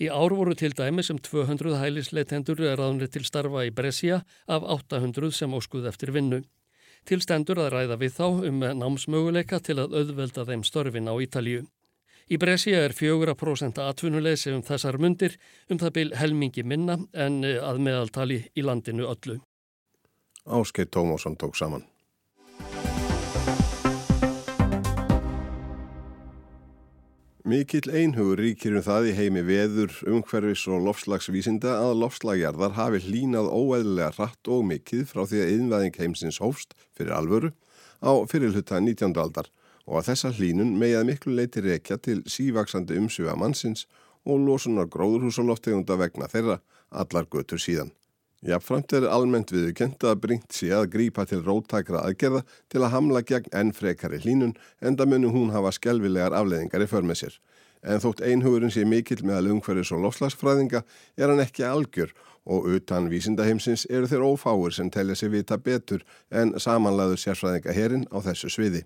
Í 0.00 0.08
ár 0.08 0.32
voru 0.32 0.56
til 0.56 0.72
dæmi 0.72 1.04
sem 1.04 1.20
200 1.20 1.76
hælisleitendur 1.82 2.64
raðunni 2.72 3.10
til 3.12 3.28
starfa 3.28 3.68
í 3.68 3.76
Brescia 3.76 4.22
af 4.48 4.64
800 4.64 5.28
sem 5.28 5.52
óskuð 5.52 5.92
eftir 5.92 6.16
vinnu. 6.16 6.40
Tilstendur 7.04 7.60
að 7.60 7.74
ræða 7.76 8.00
við 8.00 8.16
þá 8.16 8.26
um 8.48 8.64
námsmöguleika 8.80 9.60
til 9.60 9.76
að 9.76 10.00
auðvelda 10.00 10.48
þeim 10.48 10.64
störfin 10.64 11.12
á 11.12 11.20
Ítalju. 11.20 11.66
Í 12.24 12.38
Brescia 12.40 12.78
er 12.86 12.94
4% 12.96 13.80
atvinnuleysi 13.84 14.52
um 14.54 14.62
þessar 14.64 14.96
mundir 14.96 15.34
um 15.68 15.80
það 15.80 15.96
byl 15.98 16.12
helmingi 16.16 16.62
minna 16.64 16.96
en 17.12 17.42
að 17.44 17.82
meðaltali 17.84 18.38
í 18.56 18.64
landinu 18.64 19.10
öllu. 19.10 19.40
Áskei 20.44 20.88
Tómásson 20.88 21.36
tók 21.36 21.56
saman. 21.56 21.84
Mikill 27.44 27.90
einhugur 27.92 28.40
ríkir 28.40 28.72
um 28.78 28.84
það 28.86 29.10
í 29.10 29.16
heimi 29.18 29.42
veður, 29.44 29.92
umhverfis 30.08 30.62
og 30.72 30.80
lofslagsvísinda 30.86 31.74
að 31.76 31.98
lofslagjarðar 32.00 32.72
hafi 32.78 33.02
hlínað 33.04 33.50
óeðlega 33.52 34.14
hratt 34.16 34.48
og 34.48 34.62
mikill 34.64 35.02
frá 35.04 35.26
því 35.28 35.42
að 35.42 35.52
innvæðing 35.58 35.98
heimsins 36.00 36.40
hófst 36.40 36.72
fyrir 36.96 37.12
alvöru 37.12 37.52
á 38.00 38.16
fyrirluta 38.32 38.80
19. 38.80 39.12
aldar 39.20 39.52
og 39.86 40.00
að 40.00 40.08
þessa 40.10 40.32
hlínun 40.38 40.76
megið 40.80 41.08
miklu 41.08 41.34
leiti 41.36 41.64
rekja 41.64 41.98
til 41.98 42.22
sívaksandi 42.26 42.96
umsjöfa 43.00 43.36
mannsins 43.36 43.86
og 44.24 44.40
losunar 44.46 44.88
gróðurhúsaloftegunda 44.92 45.98
vegna 46.00 46.30
þeirra 46.32 46.60
allar 46.90 47.28
götur 47.30 47.60
síðan. 47.60 47.92
Jafnframt 48.44 48.92
er 48.92 49.06
almennt 49.08 49.52
viðkend 49.54 50.04
að 50.04 50.18
bringt 50.20 50.52
sé 50.52 50.68
að 50.76 50.90
grípa 50.92 51.24
til 51.28 51.40
róttakra 51.46 52.02
aðgerða 52.04 52.42
til 52.72 52.82
að 52.82 52.92
hamla 52.92 53.22
gegn 53.24 53.54
enn 53.56 53.72
frekari 53.72 54.20
hlínun 54.20 54.52
en 54.84 54.98
það 55.00 55.14
munu 55.14 55.30
hún 55.32 55.52
hafa 55.54 55.72
skelvilegar 55.72 56.36
afleðingar 56.36 56.84
í 56.84 56.88
förmið 56.90 57.20
sér. 57.22 57.38
En 57.84 58.00
þótt 58.04 58.20
einhugurinn 58.24 58.72
sé 58.72 58.84
mikill 58.88 59.24
meðal 59.24 59.54
umhverjus 59.54 59.92
og 59.96 60.04
lofslagsfræðinga 60.04 60.84
er 61.16 61.32
hann 61.32 61.40
ekki 61.40 61.64
algjör 61.68 62.12
og 62.44 62.68
utan 62.76 63.08
vísindaheimsins 63.08 63.86
eru 63.88 64.08
þeir 64.08 64.24
ófáur 64.28 64.76
sem 64.76 64.92
telja 64.92 65.16
sig 65.16 65.32
vita 65.32 65.56
betur 65.56 66.04
en 66.30 66.52
samanlæður 66.60 67.20
sérfræðingaherin 67.24 68.08
á 68.12 68.20
þessu 68.28 68.52
sviði. 68.52 68.84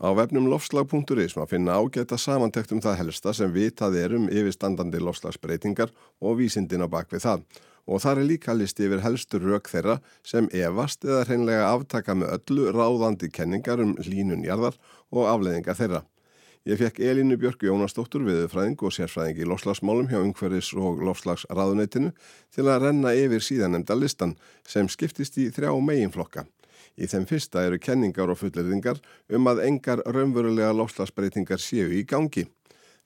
Á 0.00 0.08
vefnum 0.16 0.46
lofslag.is 0.48 1.34
maður 1.36 1.50
finna 1.50 1.74
ágæta 1.76 2.16
samantekt 2.16 2.72
um 2.72 2.80
það 2.80 2.96
helsta 3.02 3.34
sem 3.36 3.52
vitað 3.52 3.98
er 4.00 4.14
um 4.16 4.30
yfirstandandi 4.32 5.02
lofslagsbreytingar 5.02 5.92
og 6.20 6.38
vísindin 6.40 6.84
á 6.84 6.88
bakvið 6.88 7.26
það 7.26 7.44
og 7.86 8.00
þar 8.00 8.22
er 8.22 8.28
líka 8.30 8.54
listi 8.54 8.86
yfir 8.86 9.02
helstur 9.02 9.44
rauk 9.44 9.68
þeirra 9.68 9.98
sem 10.24 10.48
evast 10.54 11.04
eða 11.04 11.26
hreinlega 11.26 11.68
aftaka 11.74 12.14
með 12.14 12.32
öllu 12.38 12.70
ráðandi 12.72 13.28
kenningar 13.28 13.82
um 13.82 13.92
línunjarðar 13.98 14.78
og 15.10 15.28
afleðingar 15.28 15.76
þeirra. 15.76 16.02
Ég 16.62 16.78
fekk 16.78 17.00
Elínu 17.02 17.36
Björk 17.42 17.64
Jónastóttur 17.66 18.22
viðfræðing 18.22 18.78
og 18.86 18.94
sérfræðing 18.94 19.42
í 19.42 19.48
lofslagsmálum 19.50 20.06
hjá 20.12 20.20
umhverfis 20.20 20.70
og 20.78 21.02
lofslagsraðuneytinu 21.02 22.12
til 22.54 22.68
að 22.68 22.84
renna 22.86 23.16
yfir 23.18 23.42
síðanemda 23.42 23.98
listan 23.98 24.36
sem 24.62 24.86
skiptist 24.86 25.40
í 25.42 25.48
þrjá 25.50 25.74
meginflokka. 25.82 26.46
Í 26.96 27.08
þeim 27.08 27.24
fyrsta 27.28 27.64
eru 27.66 27.78
kenningar 27.80 28.32
og 28.32 28.40
fullirðingar 28.42 29.00
um 29.32 29.48
að 29.48 29.64
engar 29.68 30.02
raunverulega 30.06 30.74
lofslagsbreytingar 30.76 31.62
séu 31.62 31.88
í 31.92 32.04
gangi. 32.08 32.46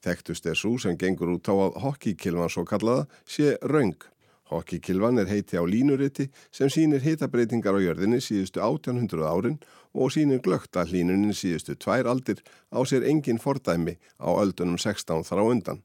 Þekktust 0.03 0.47
er 0.47 0.59
svo 0.59 0.77
sem 0.79 0.99
gengur 0.99 1.33
út 1.37 1.49
á 1.49 1.55
að 1.55 1.81
hokkíkilvan 1.85 2.53
svo 2.53 2.67
kallaða 2.69 3.07
sé 3.25 3.57
raung. 3.63 3.97
Hokkikilvan 4.51 5.19
er 5.19 5.27
heiti 5.27 5.59
á 5.59 5.65
línuriti 5.67 6.29
sem 6.55 6.71
sínir 6.71 7.03
hitabreitingar 7.03 7.75
á 7.75 7.81
jörðinni 7.83 8.21
síðustu 8.23 8.63
1800 8.63 9.27
árin 9.27 9.59
og 9.91 10.13
sínir 10.15 10.43
glögt 10.45 10.77
að 10.79 10.93
hlínunin 10.93 11.35
síðustu 11.35 11.75
tvær 11.75 12.07
aldir 12.07 12.43
á 12.71 12.79
sér 12.87 13.09
engin 13.11 13.43
fordæmi 13.43 13.97
á 14.23 14.31
öldunum 14.31 14.79
16 14.79 15.27
þar 15.27 15.43
á 15.43 15.45
undan. 15.51 15.83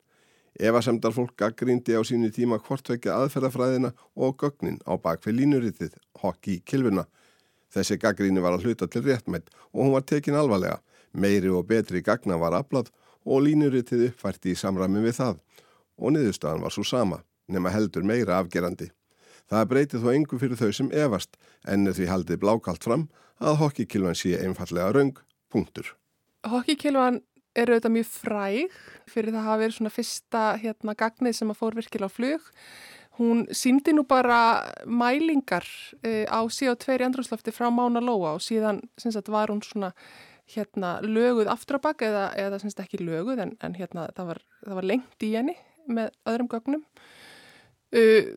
Eva 0.59 0.81
semdar 0.83 1.15
fólk 1.15 1.33
gaggrindi 1.39 1.95
á 1.97 2.03
sínu 2.05 2.29
tíma 2.35 2.59
hvortvekja 2.59 3.15
aðferðafræðina 3.23 3.93
og 4.19 4.37
gögnin 4.37 4.81
á 4.85 4.93
bakfið 4.99 5.39
línuritið 5.39 5.97
Hokkikilvuna. 6.21 7.07
Þessi 7.71 7.97
gaggrini 8.01 8.43
var 8.43 8.57
að 8.57 8.67
hluta 8.67 8.87
til 8.87 9.03
réttmætt 9.05 9.51
og 9.71 9.85
hún 9.85 9.93
var 9.95 10.05
tekin 10.07 10.37
alvarlega. 10.37 10.81
Meiri 11.13 11.51
og 11.51 11.67
betri 11.67 12.01
gagna 12.03 12.37
var 12.39 12.55
aflað 12.55 12.91
og 13.25 13.43
línuritið 13.45 14.09
uppfært 14.09 14.47
í 14.49 14.55
samræmi 14.57 15.03
við 15.03 15.17
það 15.19 15.41
og 16.01 16.15
niðurstaðan 16.15 16.65
var 16.65 16.73
svo 16.73 16.83
sama 16.87 17.21
nema 17.51 17.71
heldur 17.73 18.05
meira 18.07 18.39
afgerandi. 18.39 18.89
Það 19.51 19.67
breytið 19.71 20.05
þó 20.05 20.13
engu 20.13 20.39
fyrir 20.39 20.59
þau 20.59 20.71
sem 20.75 20.91
evast 20.95 21.35
en 21.67 21.89
því 21.91 22.07
haldið 22.07 22.39
blákalt 22.43 22.85
fram 22.87 23.09
að 23.41 23.59
hokkikilvan 23.59 24.15
sé 24.15 24.37
einfallega 24.39 24.93
raung, 24.95 25.17
punktur. 25.51 25.89
Hokkikilvan 26.47 27.19
eru 27.57 27.75
auðvitað 27.75 27.95
mjög 27.97 28.09
fræg 28.13 28.77
fyrir 29.11 29.35
það 29.35 29.47
hafa 29.47 29.61
verið 29.61 29.77
svona 29.77 29.93
fyrsta 29.97 30.43
hérna 30.61 30.95
gagnið 30.97 31.37
sem 31.37 31.51
að 31.51 31.59
fór 31.59 31.77
virkilega 31.79 32.07
á 32.07 32.15
flug. 32.15 32.45
Hún 33.21 33.43
síndi 33.53 33.93
nú 33.93 34.01
bara 34.09 34.73
mælingar 34.89 35.67
uh, 36.01 36.25
á 36.25 36.41
CO2 36.41 36.97
í 36.97 37.05
andrúslofti 37.05 37.53
frá 37.53 37.69
Mána 37.69 38.01
Lóa 38.01 38.33
og 38.33 38.41
síðan 38.41 38.81
sagt, 38.97 39.29
var 39.29 39.53
hún 39.53 39.61
svona 39.61 39.91
hérna 40.49 40.95
löguð 41.05 41.51
afturabak 41.53 42.01
eða, 42.01 42.31
eða 42.33 42.59
sagt, 42.63 42.81
ekki 42.81 43.03
löguð 43.03 43.43
en, 43.45 43.53
en 43.61 43.77
hérna 43.77 44.07
það 44.17 44.31
var, 44.31 44.41
var 44.73 44.87
lengt 44.89 45.27
í 45.27 45.35
henni 45.35 45.53
með 45.85 46.09
öðrum 46.31 46.49
gögnum. 46.49 46.81
Uh, 47.93 48.33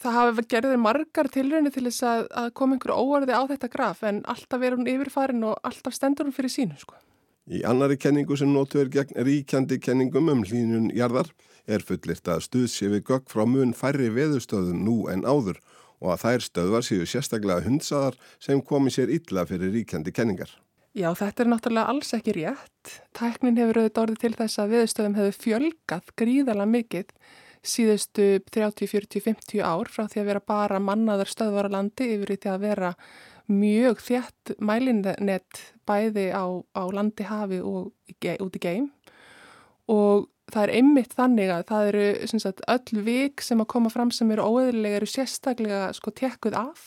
það 0.00 0.16
hafa 0.18 0.46
gerðið 0.52 0.80
margar 0.84 1.32
tilröðinu 1.32 1.72
til 1.72 1.86
þess 1.88 2.04
að, 2.04 2.28
að 2.42 2.52
koma 2.60 2.76
einhverju 2.76 3.00
óvarði 3.00 3.36
á 3.40 3.42
þetta 3.54 3.72
graf 3.72 4.04
en 4.04 4.22
alltaf 4.28 4.68
er 4.68 4.76
hún 4.76 4.90
yfirfarin 4.90 5.48
og 5.48 5.56
alltaf 5.66 5.96
stendur 5.96 6.28
hún 6.28 6.36
fyrir 6.36 6.52
sínu 6.52 6.76
sko. 6.80 6.98
Í 7.46 7.62
annari 7.64 7.96
kenningu 7.96 8.36
sem 8.36 8.50
nótu 8.52 8.80
er 8.82 8.90
gegn 8.92 9.16
ríkjandi 9.24 9.78
kenningum 9.80 10.28
um 10.32 10.44
hlínun 10.44 10.90
jarðar 10.94 11.30
er 11.66 11.84
fullirt 11.84 12.28
að 12.30 12.44
stuðs 12.46 12.76
við 12.82 13.02
gögg 13.10 13.30
frá 13.30 13.44
mun 13.48 13.74
færri 13.76 14.08
veðustöðum 14.14 14.84
nú 14.86 14.96
en 15.12 15.26
áður 15.26 15.60
og 16.00 16.12
að 16.14 16.22
þær 16.24 16.46
stöðvar 16.46 16.86
séu 16.86 17.08
sérstaklega 17.08 17.64
hundsaðar 17.66 18.18
sem 18.42 18.60
komi 18.62 18.92
sér 18.92 19.12
illa 19.12 19.46
fyrir 19.48 19.72
ríkjandi 19.74 20.12
kenningar. 20.14 20.50
Já, 20.96 21.10
þetta 21.12 21.42
er 21.42 21.50
náttúrulega 21.52 21.92
alls 21.92 22.14
ekki 22.16 22.36
rétt. 22.38 22.92
Tæknin 23.16 23.58
hefur 23.60 23.82
auðvitað 23.82 24.02
orðið 24.06 24.22
til 24.22 24.36
þess 24.38 24.60
að 24.62 24.70
veðustöðum 24.72 25.18
hefur 25.18 25.40
fjölgat 25.42 26.12
gríðala 26.16 26.66
mikið 26.70 27.12
síðustu 27.66 28.26
30, 28.54 28.88
40, 28.88 29.22
50 29.24 29.64
ár 29.66 29.90
frá 29.92 30.06
því 30.06 30.22
að 30.22 30.28
vera 30.30 30.44
bara 30.52 30.80
mannaðar 30.80 31.30
stöðvara 31.30 31.72
landi 31.72 32.12
yfir 32.14 32.36
því 32.36 32.52
að 32.52 32.62
vera 32.64 32.92
mjög 33.46 34.00
þjætt 34.02 34.54
mælinnett 34.58 35.60
bæði 35.86 36.30
á, 36.34 36.46
á 36.74 36.82
landi 36.94 37.26
hafi 37.26 37.60
og 37.62 37.92
út 38.42 38.56
í 38.58 38.62
geim 38.62 38.88
og 39.92 40.26
það 40.52 40.62
er 40.62 40.74
einmitt 40.78 41.16
þannig 41.16 41.50
að 41.52 41.64
það 41.70 41.88
eru 41.90 42.04
sagt, 42.38 42.62
öll 42.70 43.02
vik 43.06 43.42
sem 43.42 43.62
að 43.62 43.70
koma 43.72 43.90
fram 43.92 44.12
sem 44.14 44.30
eru 44.34 44.46
óeðlilega 44.46 45.00
eru 45.00 45.10
sérstaklega 45.10 45.88
sko 45.96 46.14
tekkuð 46.14 46.58
af 46.60 46.84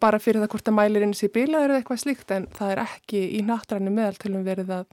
bara 0.00 0.20
fyrir 0.22 0.40
það 0.42 0.52
hvort 0.54 0.70
að 0.70 0.76
mælirinn 0.78 1.16
sé 1.16 1.28
bilaður 1.32 1.74
eða 1.74 1.82
eitthvað 1.82 2.02
slíkt 2.04 2.32
en 2.34 2.46
það 2.56 2.74
er 2.74 2.82
ekki 2.86 3.20
í 3.36 3.42
náttræni 3.46 3.92
meðaltölum 3.92 4.46
verið 4.46 4.72
að, 4.78 4.86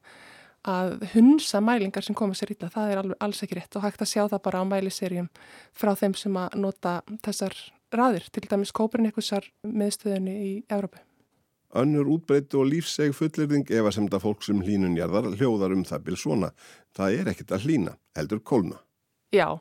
að 0.67 0.93
hunsa 1.13 1.61
mælingar 1.63 2.05
sem 2.05 2.17
koma 2.17 2.35
sér 2.37 2.53
ítla. 2.55 2.71
Það 2.73 2.93
er 2.93 3.15
alls 3.23 3.43
ekki 3.45 3.59
rétt 3.59 3.79
og 3.79 3.87
hægt 3.87 4.03
að 4.03 4.11
sjá 4.13 4.23
það 4.25 4.43
bara 4.49 4.63
á 4.63 4.71
mæliserjum 4.73 5.31
frá 5.77 5.93
þeim 5.95 6.17
sem 6.19 6.39
að 6.43 6.59
nota 6.65 6.99
þessar 7.23 7.55
raðir, 7.95 8.27
til 8.35 8.43
dæmis 8.49 8.75
Kópernikusar 8.75 9.47
miðstöðunni 9.63 10.39
í 10.43 10.55
Európu. 10.67 11.06
Önnur 11.77 12.09
útbreyttu 12.15 12.61
og 12.61 12.71
lífseg 12.71 13.13
fullirðing 13.15 13.69
ef 13.69 13.85
að 13.85 13.95
semta 13.99 14.19
fólk 14.23 14.41
sem 14.45 14.61
hlínunjarðar 14.63 15.29
hljóðar 15.35 15.75
um 15.75 15.85
það 15.85 16.05
bil 16.07 16.17
svona. 16.17 16.51
Það 16.97 17.19
er 17.19 17.31
ekkit 17.33 17.53
að 17.53 17.67
hlína, 17.67 17.93
heldur 18.17 18.41
kólna. 18.41 18.81
Já, 19.35 19.59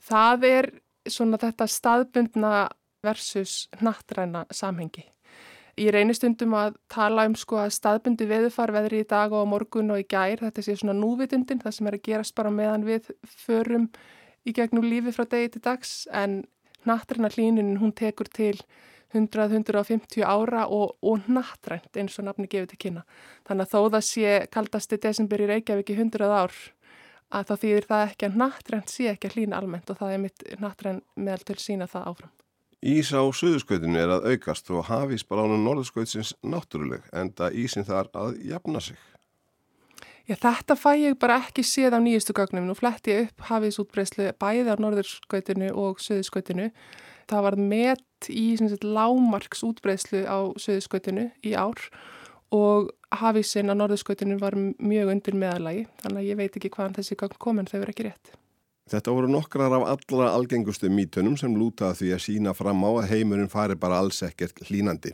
það 0.00 0.48
er 0.48 0.70
svona 1.08 1.40
þetta 1.42 1.68
staðbundna 1.68 2.52
versus 3.04 3.68
nattræna 3.84 4.46
samhengi. 4.50 5.04
Ég 5.78 5.92
reynir 5.94 6.16
stundum 6.18 6.56
að 6.58 6.74
tala 6.90 7.28
um 7.28 7.36
sko 7.38 7.60
að 7.62 7.76
staðbundi 7.76 8.26
veðufar 8.26 8.72
veðri 8.74 9.04
í 9.04 9.06
dag 9.06 9.32
og 9.34 9.46
morgun 9.46 9.92
og 9.94 10.00
í 10.02 10.06
gær, 10.10 10.40
þetta 10.42 10.64
sé 10.64 10.74
svona 10.80 10.96
núvitundin, 10.98 11.60
það 11.62 11.76
sem 11.76 11.90
er 11.90 11.96
að 11.98 12.06
gerast 12.08 12.34
bara 12.38 12.50
meðan 12.50 12.86
við 12.88 13.12
förum 13.44 13.86
í 14.42 14.54
gegnum 14.56 14.86
lífi 14.86 15.14
frá 15.14 15.28
degi 15.30 15.52
til 15.54 15.62
dags 15.62 15.92
en 16.10 16.40
nattræna 16.88 17.30
hlínunin 17.30 17.78
hún 17.78 17.94
tekur 17.94 18.30
til 18.32 18.56
100-150 19.14 20.24
ára 20.24 20.66
og, 20.68 20.96
og 21.02 21.28
nattrænt 21.32 21.96
eins 21.96 22.18
og 22.20 22.28
nafni 22.28 22.48
gefið 22.50 22.72
til 22.72 22.80
kynna. 22.84 23.04
Þannig 23.48 23.68
að 23.68 23.72
þó 23.74 23.92
það 23.94 24.04
sé 24.08 24.34
kaldasti 24.52 24.98
desember 25.02 25.44
í 25.44 25.48
Reykjavík 25.52 25.94
í 25.94 25.98
100 25.98 26.28
ár 26.28 26.56
að 27.28 27.50
þá 27.50 27.54
þýðir 27.62 27.86
það 27.88 28.04
ekki 28.08 28.28
að 28.28 28.40
nattrænt 28.42 28.92
sé 28.92 29.08
ekki 29.12 29.28
að 29.28 29.36
hlína 29.36 29.60
almennt 29.60 29.90
og 29.92 30.00
það 30.00 30.14
er 30.14 30.22
mitt 30.24 30.44
nattrænt 30.60 31.04
meðal 31.16 31.48
til 31.48 31.58
sína 31.60 31.88
það 31.90 32.10
áfram. 32.12 32.34
Ís 32.78 33.10
á 33.10 33.22
suðuskautinu 33.34 33.98
er 33.98 34.12
að 34.14 34.26
aukast 34.32 34.68
og 34.70 34.86
hafís 34.86 35.24
bara 35.26 35.42
ánum 35.44 35.64
norðskautsins 35.66 36.36
náttúruleg 36.46 37.08
en 37.10 37.32
það 37.34 37.56
ísin 37.64 37.86
þar 37.88 38.10
að 38.14 38.36
jafna 38.46 38.82
sig. 38.84 38.98
Já, 40.28 40.36
þetta 40.36 40.76
fæ 40.76 40.90
ég 41.00 41.16
bara 41.18 41.40
ekki 41.40 41.64
séð 41.64 41.96
á 41.96 42.00
nýjustu 42.04 42.34
gögnum. 42.36 42.68
Nú 42.68 42.76
fletti 42.76 43.14
ég 43.14 43.30
upp 43.30 43.46
hafís 43.48 43.80
útbreyslu 43.80 44.28
bæði 44.38 44.70
á 44.70 44.76
norðurskautinu 44.76 45.72
og 45.72 46.02
suðuskautinu. 46.04 46.68
Það 47.28 47.44
var 47.46 47.56
met 47.56 48.04
í 48.28 48.56
sagt, 48.58 48.84
lámarks 48.84 49.62
útbreyslu 49.66 50.24
á 50.26 50.50
suðuskautinu 50.58 51.30
í 51.46 51.54
ár 51.54 51.78
og 52.54 52.90
hafísin 53.12 53.70
á 53.70 53.74
norðurskautinu 53.76 54.38
var 54.40 54.56
mjög 54.56 55.14
undir 55.14 55.36
meðalagi. 55.36 55.86
Þannig 56.02 56.20
að 56.22 56.28
ég 56.28 56.38
veit 56.40 56.56
ekki 56.56 56.72
hvaðan 56.74 56.96
þessi 56.98 57.18
gögn 57.20 57.38
kom 57.38 57.60
en 57.60 57.68
þau 57.68 57.78
verið 57.80 57.94
ekki 57.94 58.06
rétt. 58.08 58.36
Þetta 58.88 59.12
voru 59.12 59.28
nokkrar 59.28 59.74
af 59.76 59.84
allra 59.84 60.30
algengustu 60.32 60.88
mítunum 60.88 61.36
sem 61.36 61.52
lútaði 61.60 61.98
því 61.98 62.12
að 62.14 62.22
sína 62.24 62.54
fram 62.56 62.80
á 62.88 62.90
að 62.94 63.10
heimurinn 63.12 63.52
fari 63.52 63.76
bara 63.76 63.98
alls 64.00 64.22
ekkert 64.24 64.62
hlínandi. 64.64 65.12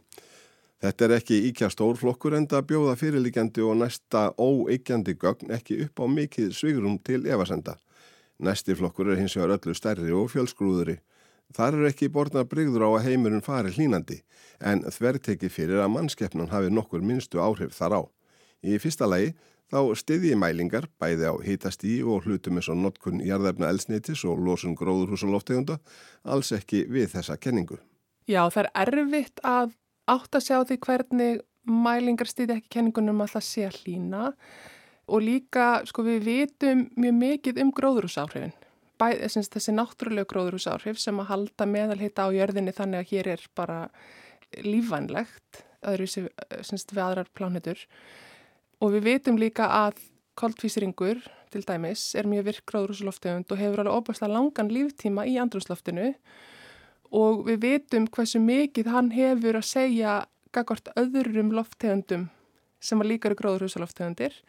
Þetta 0.85 1.07
er 1.07 1.15
ekki 1.17 1.41
íkja 1.49 1.71
stórflokkur 1.73 2.37
en 2.37 2.47
það 2.51 2.67
bjóða 2.71 2.95
fyrirlíkjandi 3.01 3.65
og 3.65 3.79
næsta 3.81 4.29
óeikjandi 4.39 5.17
gögn 5.19 5.55
ekki 5.57 5.81
upp 5.87 6.03
á 6.03 6.07
mikið 6.07 6.53
svigrum 6.55 6.99
til 7.03 7.25
evasenda. 7.27 7.79
Næsti 8.39 8.77
flokkur 8.79 9.11
er 9.11 9.19
hins 9.19 9.35
vegar 9.39 9.57
öllu 9.57 9.75
stærri 9.75 10.13
og 10.13 10.31
fjölsgrúðuri. 10.31 10.99
Þar 11.55 11.79
er 11.79 11.89
ekki 11.91 12.09
borna 12.11 12.45
brygður 12.49 12.87
á 12.87 12.91
að 12.95 13.09
heimurinn 13.09 13.45
fari 13.45 13.73
hlínandi 13.75 14.23
en 14.65 14.85
þverteki 14.89 15.51
fyrir 15.53 15.83
að 15.85 15.93
mannskeppnan 15.95 16.51
hafi 16.51 16.71
nokkur 16.73 17.05
minnstu 17.05 17.43
áhrif 17.43 17.77
þar 17.77 18.01
á. 18.01 18.03
Í 18.65 18.79
fyrsta 18.81 19.07
lagi 19.11 19.35
þá 19.71 19.81
stiði 19.99 20.35
mælingar 20.39 20.89
bæði 21.01 21.31
á 21.31 21.35
hitastí 21.45 21.99
og 22.03 22.27
hlutum 22.27 22.59
eins 22.59 22.71
og 22.73 22.81
notkun 22.81 23.23
jarðefna 23.25 23.71
elsneitis 23.73 24.25
og 24.29 24.41
losun 24.41 24.77
gróðurhúsaloftegunda 24.79 25.79
alls 26.25 26.53
ekki 26.57 26.85
við 26.91 27.13
þessa 27.17 27.37
kenningu. 27.37 27.79
Já, 28.25 28.47
það 28.49 28.63
er 28.65 28.71
erfitt 28.85 29.43
að 29.45 29.75
átt 30.11 30.37
að 30.37 30.47
sjá 30.47 30.59
því 30.65 30.79
hvernig 30.87 31.43
mælingar 31.65 32.29
stiði 32.29 32.59
ekki 32.59 32.77
kenningunum 32.77 33.23
að 33.25 33.37
það 33.37 33.47
sé 33.49 33.67
að 33.69 33.81
hlýna 33.83 34.31
og 35.05 35.21
líka, 35.21 35.67
sko, 35.89 36.05
við 36.07 36.29
vitum 36.29 36.87
mjög 36.97 37.17
mikið 37.21 37.61
um 37.61 37.73
gróðurhúsáhrifin. 37.77 38.55
Bæði, 39.01 39.29
þessi 39.51 39.75
náttúrulega 39.75 40.29
gróðurhúsáhrif 40.31 41.01
sem 41.03 41.19
að 41.19 41.31
halda 41.33 41.67
meðalhita 41.67 42.27
á 42.27 42.35
jörðinni 42.35 42.75
þannig 42.77 43.03
að 43.03 43.11
hér 43.11 43.31
er 43.35 43.47
bara 43.59 43.79
lífvænlegt 44.63 45.65
öðru 45.85 46.07
sem 46.07 46.29
við 46.93 47.03
aðrar 47.03 47.33
plánutur 47.35 47.81
Og 48.83 48.93
við 48.93 49.07
veitum 49.09 49.39
líka 49.41 49.69
að 49.71 50.01
koltvísringur 50.37 51.23
til 51.55 51.63
dæmis 51.65 52.11
er 52.19 52.27
mjög 52.29 52.49
virk 52.51 52.65
gróðrúslofttegund 52.71 53.53
og 53.55 53.61
hefur 53.61 53.85
alveg 53.85 53.97
óbærslega 54.01 54.35
langan 54.35 54.73
líftíma 54.75 55.27
í 55.31 55.37
andrúsloftinu 55.41 56.11
og 57.15 57.45
við 57.47 57.61
veitum 57.63 58.09
hversu 58.11 58.43
mikið 58.43 58.91
hann 58.91 59.13
hefur 59.15 59.61
að 59.61 59.69
segja 59.71 60.17
gagvart 60.55 60.91
öðrum 60.99 61.55
lofttegundum 61.55 62.29
sem 62.83 63.01
að 63.01 63.13
líka 63.13 63.31
eru 63.31 63.39
gróðrúslofttegundir 63.41 64.35
og 64.35 64.49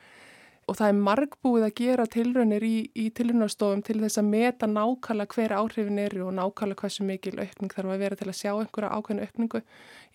það 0.74 0.88
er 0.90 1.02
margbúið 1.06 1.64
að 1.68 1.74
gera 1.78 2.06
tilraunir 2.10 2.64
í, 2.66 2.76
í 2.98 3.10
tilraunarstofum 3.14 3.84
til 3.86 4.00
þess 4.02 4.18
að 4.18 4.30
meta 4.32 4.70
nákvæmlega 4.70 5.38
hver 5.38 5.54
áhrifin 5.60 6.02
eru 6.02 6.24
og 6.26 6.34
nákvæmlega 6.40 6.82
hversu 6.82 7.06
mikil 7.06 7.36
aukning 7.38 7.74
þarf 7.76 7.94
að 7.94 8.02
vera 8.02 8.18
til 8.18 8.30
að 8.32 8.40
sjá 8.40 8.52
einhverja 8.54 8.96
ákveðinu 8.98 9.28
aukningu 9.28 9.62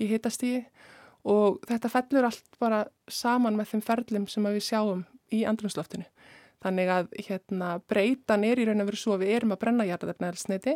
í 0.01 0.09
hitastígi 0.11 0.65
og 1.31 1.61
þetta 1.71 1.93
fellur 1.93 2.29
allt 2.31 2.59
bara 2.59 2.85
saman 3.07 3.59
með 3.59 3.75
þeim 3.75 3.85
ferlum 3.87 4.27
sem 4.31 4.49
við 4.49 4.65
sjáum 4.67 5.05
í 5.31 5.45
andrumsloftinu. 5.47 6.07
Þannig 6.61 6.91
að 6.93 7.13
hérna, 7.29 7.69
breytan 7.89 8.45
er 8.45 8.61
í 8.61 8.67
raun 8.69 8.83
og 8.83 8.91
veru 8.91 9.01
svo 9.01 9.15
að 9.15 9.25
við 9.25 9.37
erum 9.37 9.55
að 9.55 9.61
brenna 9.63 9.87
hjartaðarnæðelsneiti 9.89 10.75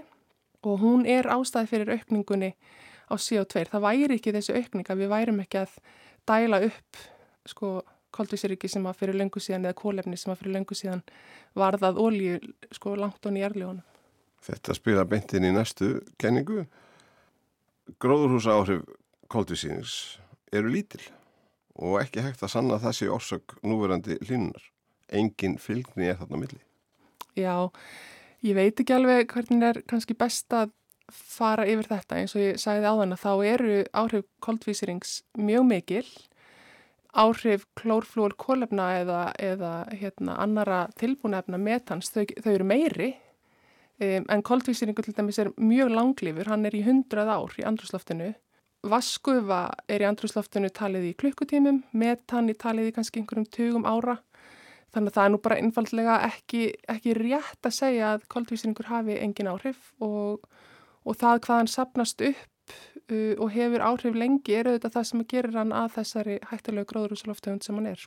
og 0.64 0.78
hún 0.80 1.02
er 1.08 1.28
ástæði 1.28 1.72
fyrir 1.72 1.96
aukningunni 1.98 2.54
á 3.10 3.14
CO2. 3.20 3.66
Það 3.72 3.84
væri 3.84 4.16
ekki 4.16 4.32
þessi 4.32 4.54
aukning 4.56 4.88
að 4.88 5.02
við 5.02 5.12
værim 5.12 5.42
ekki 5.44 5.60
að 5.64 5.74
dæla 6.30 6.62
upp 6.70 7.02
sko 7.50 7.74
koldvísiriki 8.14 8.70
sem 8.70 8.86
að 8.86 9.00
fyrir 9.00 9.18
löngu 9.18 9.42
síðan 9.42 9.66
eða 9.68 9.78
kólefni 9.80 10.18
sem 10.20 10.32
að 10.32 10.42
fyrir 10.42 10.56
löngu 10.58 10.78
síðan 10.78 11.02
varðað 11.58 12.00
ólíu 12.00 12.38
sko 12.74 12.94
langt 12.98 13.26
og 13.26 13.34
nýjarljónum. 13.34 13.82
Þetta 14.44 14.76
spila 14.76 15.06
beintin 15.08 15.46
í 15.48 15.52
næstu 15.54 15.98
kenningu. 16.20 16.66
Gróðurhúsa 18.00 18.56
áhrif 18.58 18.84
koldvísirings 19.32 20.18
eru 20.52 20.70
lítil 20.72 21.02
og 21.74 21.98
ekki 22.02 22.22
hægt 22.24 22.44
að 22.44 22.52
sanna 22.52 22.78
þessi 22.82 23.08
orsök 23.10 23.56
núverandi 23.66 24.18
línunar. 24.28 24.62
Engin 25.08 25.58
fylgni 25.60 26.08
er 26.10 26.18
þarna 26.20 26.40
milli. 26.44 26.60
Já, 27.34 27.70
ég 28.46 28.56
veit 28.56 28.80
ekki 28.80 28.94
alveg 28.94 29.32
hvernig 29.32 29.68
er 29.68 29.80
kannski 29.90 30.16
best 30.18 30.52
að 30.54 30.72
fara 31.12 31.66
yfir 31.68 31.88
þetta 31.90 32.20
eins 32.20 32.34
og 32.36 32.44
ég 32.44 32.60
sagði 32.60 32.88
á 32.88 32.94
þann 33.00 33.16
að 33.16 33.24
þá 33.24 33.32
eru 33.50 33.80
áhrif 33.92 34.28
koldvísirings 34.44 35.18
mjög 35.36 35.66
mikil 35.68 36.06
áhrif 37.14 37.66
klórflúor 37.78 38.34
kólefna 38.38 38.88
eða, 39.00 39.20
eða 39.38 39.72
hérna, 39.94 40.38
annara 40.42 40.80
tilbúnefna 40.98 41.60
metans, 41.60 42.10
þau, 42.14 42.24
þau 42.42 42.52
eru 42.52 42.66
meiri 42.66 43.10
um, 44.02 44.24
en 44.28 44.42
koldvísiringu 44.42 45.04
til 45.04 45.14
dæmis 45.14 45.38
er 45.38 45.52
mjög 45.56 45.92
langlifur, 45.94 46.50
hann 46.50 46.66
er 46.66 46.74
í 46.74 46.82
hundrað 46.86 47.30
ár 47.36 47.54
í 47.60 47.66
andrúsloftinu 47.68 48.32
Vaskufa 48.84 49.70
er 49.88 50.02
í 50.04 50.06
andrúsloftinu 50.08 50.68
talið 50.74 51.08
í 51.08 51.14
klukkutímum, 51.16 51.80
metan 51.96 52.50
í 52.52 52.56
talið 52.58 52.90
í 52.90 52.94
kannski 52.96 53.22
einhverjum 53.22 53.46
tugum 53.48 53.86
ára. 53.88 54.18
Þannig 54.92 55.10
að 55.10 55.16
það 55.16 55.24
er 55.24 55.32
nú 55.32 55.40
bara 55.44 55.58
einfallega 55.62 56.16
ekki, 56.28 56.64
ekki 56.92 57.14
rétt 57.16 57.66
að 57.66 57.76
segja 57.78 58.10
að 58.14 58.26
koldvísningur 58.34 58.90
hafi 58.90 59.16
engin 59.24 59.48
áhrif 59.50 59.88
og, 60.04 60.44
og 61.02 61.16
það 61.18 61.40
hvað 61.46 61.62
hann 61.62 61.72
sapnast 61.72 62.26
upp 62.28 62.50
uh, 63.12 63.34
og 63.38 63.50
hefur 63.54 63.84
áhrif 63.84 64.18
lengi 64.18 64.56
er 64.58 64.70
auðvitað 64.70 64.96
það 64.96 65.08
sem 65.10 65.24
gerir 65.30 65.58
hann 65.58 65.72
að 65.76 65.96
þessari 65.98 66.36
hættilegu 66.50 66.90
gróðrúsaloftegund 66.92 67.66
sem 67.66 67.80
hann 67.80 67.90
er. 67.94 68.04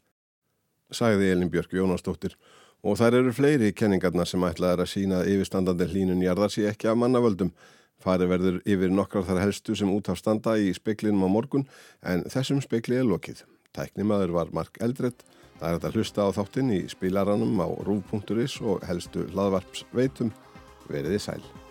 Sæði 0.94 1.32
Elin 1.34 1.52
Björk 1.52 1.74
Jónasdóttir 1.76 2.38
og 2.86 3.00
þær 3.00 3.20
eru 3.22 3.34
fleiri 3.36 3.74
kenningarna 3.76 4.26
sem 4.26 4.44
ætlaði 4.48 4.86
að 4.86 4.92
sína 4.94 5.24
yfirstandandi 5.28 5.90
hlínun 5.92 6.24
jarðar 6.24 6.54
sé 6.54 6.68
ekki 6.70 6.90
af 6.92 7.00
mannavöldum. 7.02 7.52
Farið 8.04 8.32
verður 8.32 8.58
yfir 8.70 8.94
nokkrar 8.94 9.26
þar 9.26 9.42
helstu 9.42 9.76
sem 9.76 9.90
út 9.90 10.10
af 10.14 10.20
standa 10.22 10.54
í 10.62 10.70
speklinum 10.76 11.26
á 11.26 11.30
morgun 11.34 11.66
en 12.06 12.24
þessum 12.30 12.62
spekli 12.62 13.00
er 13.00 13.10
lokið. 13.10 13.44
Tæknimaður 13.74 14.36
var 14.38 14.54
Mark 14.54 14.78
Eldredd. 14.82 15.26
Það 15.58 15.70
er 15.70 15.80
þetta 15.80 15.94
hlusta 15.96 16.28
á 16.30 16.36
þáttinn 16.38 16.74
í 16.78 16.82
spilaranum 16.92 17.58
á 17.58 17.68
rúf.is 17.86 18.60
og 18.62 18.86
helstu 18.86 19.26
hlaðvarps 19.34 19.88
veitum. 19.98 20.34
Veriði 20.88 21.20
sæl. 21.22 21.67